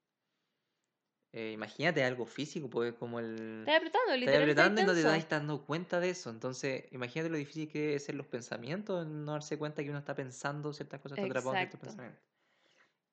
[1.32, 3.60] Eh, imagínate algo físico, porque como el...
[3.60, 6.32] Estás apretando, Estás literal, estás apretando y no te das dando cuenta de eso.
[6.32, 10.16] Entonces, imagínate lo difícil que es ser los pensamientos, no darse cuenta que uno está
[10.16, 11.78] pensando ciertas cosas, está atrapado en Exacto.
[11.78, 12.24] pensamientos.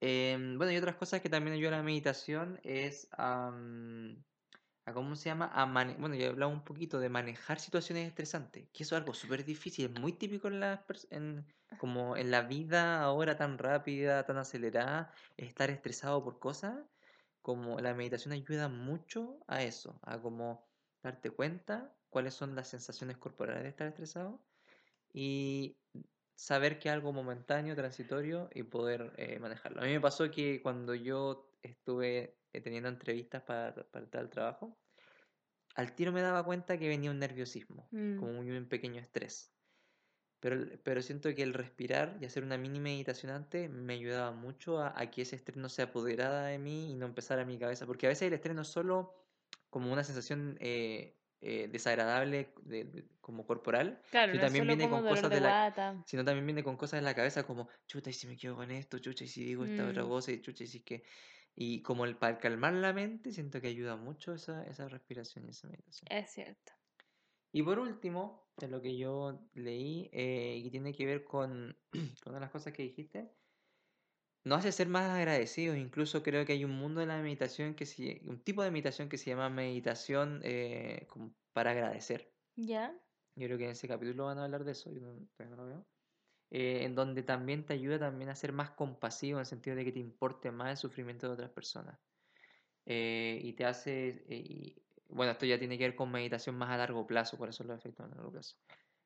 [0.01, 4.23] Em, bueno, y otras cosas que también ayuda a la meditación es am,
[4.87, 5.51] a, ¿cómo se llama?
[5.53, 9.01] A mane- bueno, ya he hablado un poquito de manejar situaciones estresantes, que eso es
[9.03, 13.59] algo súper difícil, es muy típico en pers- en, como en la vida ahora tan
[13.59, 16.87] rápida, tan acelerada, estar estresado por cosas,
[17.43, 20.69] como la meditación ayuda mucho a eso, a como
[21.03, 24.47] darte cuenta cuáles son las sensaciones corporales de estar estresado
[25.13, 25.79] y
[26.35, 29.81] saber que es algo momentáneo, transitorio y poder eh, manejarlo.
[29.81, 34.81] A mí me pasó que cuando yo estuve eh, teniendo entrevistas para, para tal trabajo,
[35.75, 39.55] al tiro me daba cuenta que venía un nerviosismo, Mm, como un, pequeño estrés.
[40.41, 44.81] Pero, pero siento que el respirar y hacer una mini meditación antes me ayudaba mucho
[44.81, 47.59] a, a que ese estrés no se apoderara de mí y no empezara en mi
[47.59, 47.87] cabeza.
[47.87, 49.15] Porque a veces el estrés no es solo
[49.71, 54.89] como una sensación eh, eh, desagradable de- de- como corporal, Claro, sino no también viene
[54.89, 55.59] con cosas de de la,
[56.05, 58.71] sino también viene con cosas en la cabeza como, chuta, y si me quedo con
[58.71, 61.03] esto, chucha, y si digo esta otra Mm, cosa, y chucha, y si es que...
[61.57, 65.51] Y como el, para calmar la mente, siento que ayuda mucho esa, esa respiración y
[65.51, 66.07] esa meditación.
[66.11, 66.73] es cierto.
[67.51, 71.75] Y por último, de lo que yo leí, eh, y tiene que ver con,
[72.23, 73.31] con una de las cosas que dijiste,
[74.45, 75.79] nos hace ser más agradecidos.
[75.79, 79.09] Incluso creo que hay un mundo de la meditación que se, un tipo de meditación
[79.09, 81.09] que se llama meditación eh,
[81.55, 82.31] para agradecer.
[82.55, 82.95] ¿Ya?
[83.35, 85.63] Yo creo que en ese capítulo van a hablar de eso, yo no, todavía no
[85.63, 85.87] lo veo.
[86.51, 89.85] Eh, en donde también te ayuda también a ser más compasivo en el sentido de
[89.85, 92.01] que te importe más el sufrimiento de otras personas.
[92.85, 96.71] Eh, y te hace, eh, y- bueno, esto ya tiene que ver con meditación más
[96.71, 98.57] a largo plazo, por eso los efectos a largo plazo.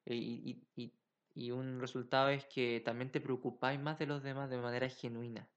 [0.05, 0.93] Eh, y, y-
[1.34, 5.51] y- un resultado es que también te preocupáis más de los demás de manera genuina.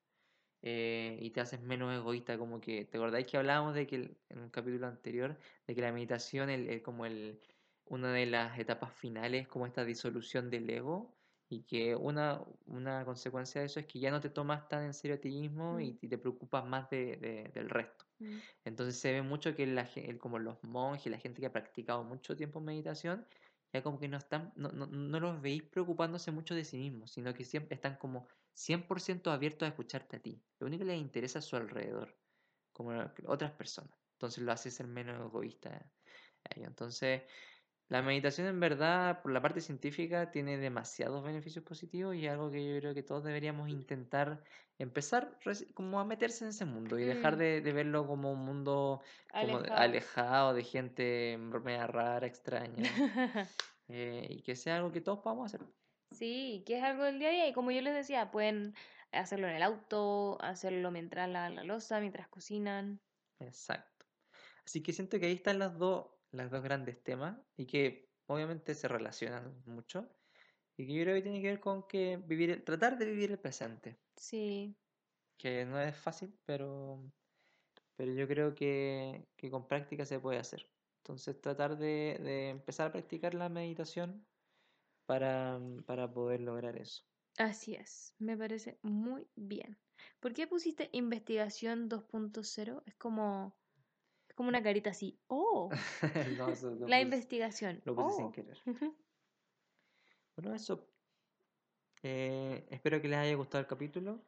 [0.61, 4.21] eh, y te haces menos egoísta, como que, ¿te acordáis que hablábamos de que el-
[4.29, 7.41] en un capítulo anterior, de que la meditación, el, el- como el,
[7.86, 11.19] una de las etapas finales, es como esta disolución del ego,
[11.56, 14.93] y que una, una consecuencia de eso es que ya no te tomas tan en
[14.93, 18.06] serio a ti mismo y, Mm, y te preocupas más de- de- del resto.
[18.20, 18.43] mm.
[18.64, 22.04] Entonces se ve mucho que la, el- como los monjes, la gente que ha practicado
[22.04, 23.28] mucho tiempo meditación,
[23.74, 27.12] ya como que no están, no, no, no los veis preocupándose mucho de sí mismos,
[27.12, 30.45] sino que siempre están como 100% abiertos a escucharte a ti.
[30.60, 32.20] Lo único que les interesa es su alrededor,
[32.74, 32.91] como
[33.28, 33.99] otras personas.
[34.14, 35.91] Entonces lo hace ser menos egoísta.
[36.56, 37.24] Entonces,
[37.93, 42.49] la meditación en verdad, por la parte científica, tiene demasiados beneficios positivos y es algo
[42.49, 44.43] que yo creo que todos deberíamos intentar
[44.79, 45.37] empezar
[45.75, 49.03] como a meterse en ese mundo y dejar Mm, de, de verlo como un mundo
[49.39, 49.79] como alejado.
[49.79, 52.81] alejado de gente media rara, extraña,
[53.87, 55.67] eh, y que sea algo que todos podamos hacer.
[56.09, 57.47] Sí, que es algo del día a día.
[57.47, 58.73] Y como yo les decía, pueden
[59.11, 62.99] hacerlo en el auto, hacerlo mientras lavan la loza, mientras cocinan.
[63.39, 64.07] Exacto.
[64.65, 68.75] Así que siento que ahí están los dos, los dos grandes temas y que obviamente
[68.75, 70.09] se relacionan mucho
[70.77, 73.31] y que yo creo que tiene que ver con que vivir, el- tratar de vivir
[73.31, 74.01] el presente.
[74.17, 74.75] Sí,
[75.38, 77.11] que no es fácil, pero,
[77.95, 80.71] pero yo creo que, que con práctica se puede hacer.
[81.03, 84.27] Entonces tratar de, de empezar a practicar la meditación
[85.05, 87.03] para, para poder lograr eso.
[87.38, 88.15] así es.
[88.19, 89.79] Me parece muy bien.
[90.19, 92.84] ¿Por qué pusiste investigación 2.0?
[92.86, 93.55] Es como,
[94.36, 95.19] como una carita así.
[95.27, 95.69] Oh,
[96.38, 97.81] No, eso lo la investigación.
[97.86, 98.31] lo puse sin Oh.
[98.31, 98.57] querer.
[100.36, 100.88] Bueno, eso.
[102.01, 104.19] Eh, espero que les haya gustado el capítulo.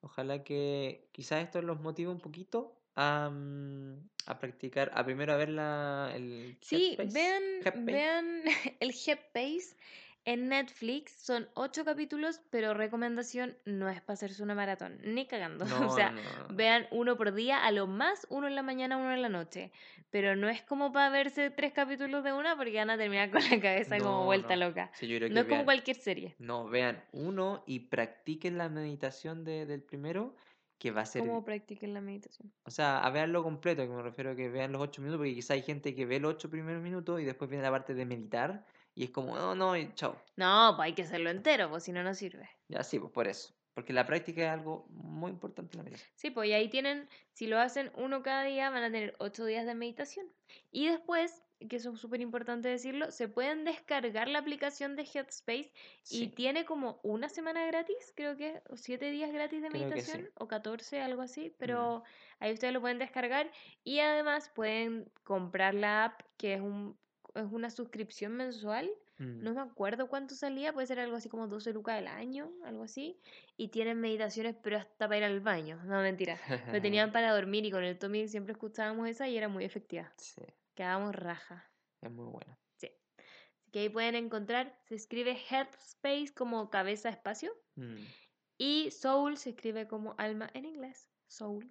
[0.00, 5.36] Ojalá que quizás esto los motive un poquito a, mm, a practicar, a primero a
[5.36, 7.42] ver la, el Sí, vean,
[7.84, 8.42] vean
[8.80, 9.76] el Headspace
[10.26, 11.12] en Netflix.
[11.12, 15.64] Son ocho capítulos, pero recomendación no es para hacerse una maratón, ni cagando.
[15.86, 16.20] No, O sea, no,
[16.54, 19.72] vean uno por día, a lo más uno en la mañana, uno en la noche.
[20.10, 23.40] Pero no es como para verse tres capítulos de una porque van a terminar con
[23.50, 24.90] la cabeza como vuelta loca.
[24.94, 26.34] Sí, No es como vean- cualquier serie.
[26.38, 30.34] No, vean uno y practiquen la meditación de- del primero,
[30.78, 31.22] que va a ser...
[31.22, 32.52] ¿Cómo practiquen la meditación?
[32.64, 35.34] O sea, a verlo completo, que me refiero a que vean los ocho minutos, porque
[35.34, 38.04] quizá hay gente que ve los ocho primeros minutos y después viene la parte de
[38.04, 38.64] meditar
[38.96, 40.16] y es como, no, no, y chao.
[40.36, 42.48] No, pues hay que hacerlo entero, pues si no, no sirve.
[42.68, 43.54] Ya sí, pues por eso.
[43.74, 46.10] Porque la práctica es algo muy importante en la meditación.
[46.16, 49.44] Sí, pues y ahí tienen, si lo hacen uno cada día, van a tener ocho
[49.44, 50.26] días de meditación.
[50.72, 55.70] Y después, que eso es súper importante decirlo, se pueden descargar la aplicación de Headspace
[56.08, 60.00] y tiene como una semana gratis, creo que, o siete días gratis de Creo que
[60.00, 60.12] sí.
[60.12, 62.02] meditación, o 14, algo así, pero
[62.38, 63.52] ahí ustedes lo pueden descargar
[63.84, 66.96] y además pueden comprar la app, que es, un,
[67.36, 68.90] es una suscripción mensual.
[69.18, 69.42] Mm.
[69.42, 72.82] No me acuerdo cuánto salía, puede ser algo así como 12 lucas al año, algo
[72.84, 73.18] así.
[73.56, 75.80] Y tienen meditaciones, pero hasta para ir al baño.
[75.84, 76.38] No, mentira.
[76.72, 80.12] Lo tenían para dormir y con el Tommy siempre escuchábamos esa y era muy efectiva.
[80.18, 80.42] Sí,
[80.74, 81.64] Quedábamos raja.
[82.02, 82.58] es muy buena.
[82.76, 82.90] Sí.
[83.58, 87.96] Así que ahí pueden encontrar, se escribe Headspace como cabeza espacio Mm,
[88.58, 91.08] y Soul se escribe como alma en inglés.
[91.26, 91.70] Soul.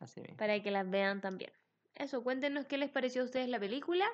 [0.00, 0.36] Así mismo.
[0.36, 1.50] Para que las vean también.
[1.94, 4.06] Eso, cuéntenos qué les pareció a ustedes la película.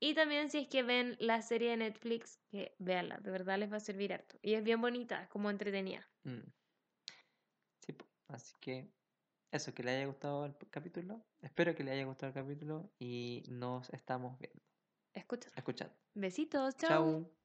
[0.00, 3.70] Y también si es que ven la serie de Netflix, que véanla, de verdad les
[3.70, 4.38] va a servir harto.
[4.42, 6.08] Y es bien bonita, como entretenida.
[6.24, 6.40] Mm.
[7.80, 7.96] Sí,
[8.28, 8.90] así que
[9.52, 11.20] eso, que le haya gustado el capítulo.
[11.42, 14.62] Espero que le haya gustado el capítulo y nos estamos viendo,
[15.12, 15.50] Escucha.
[15.54, 15.94] escuchando.
[16.14, 16.88] Besitos, chao.
[16.88, 17.39] Chao.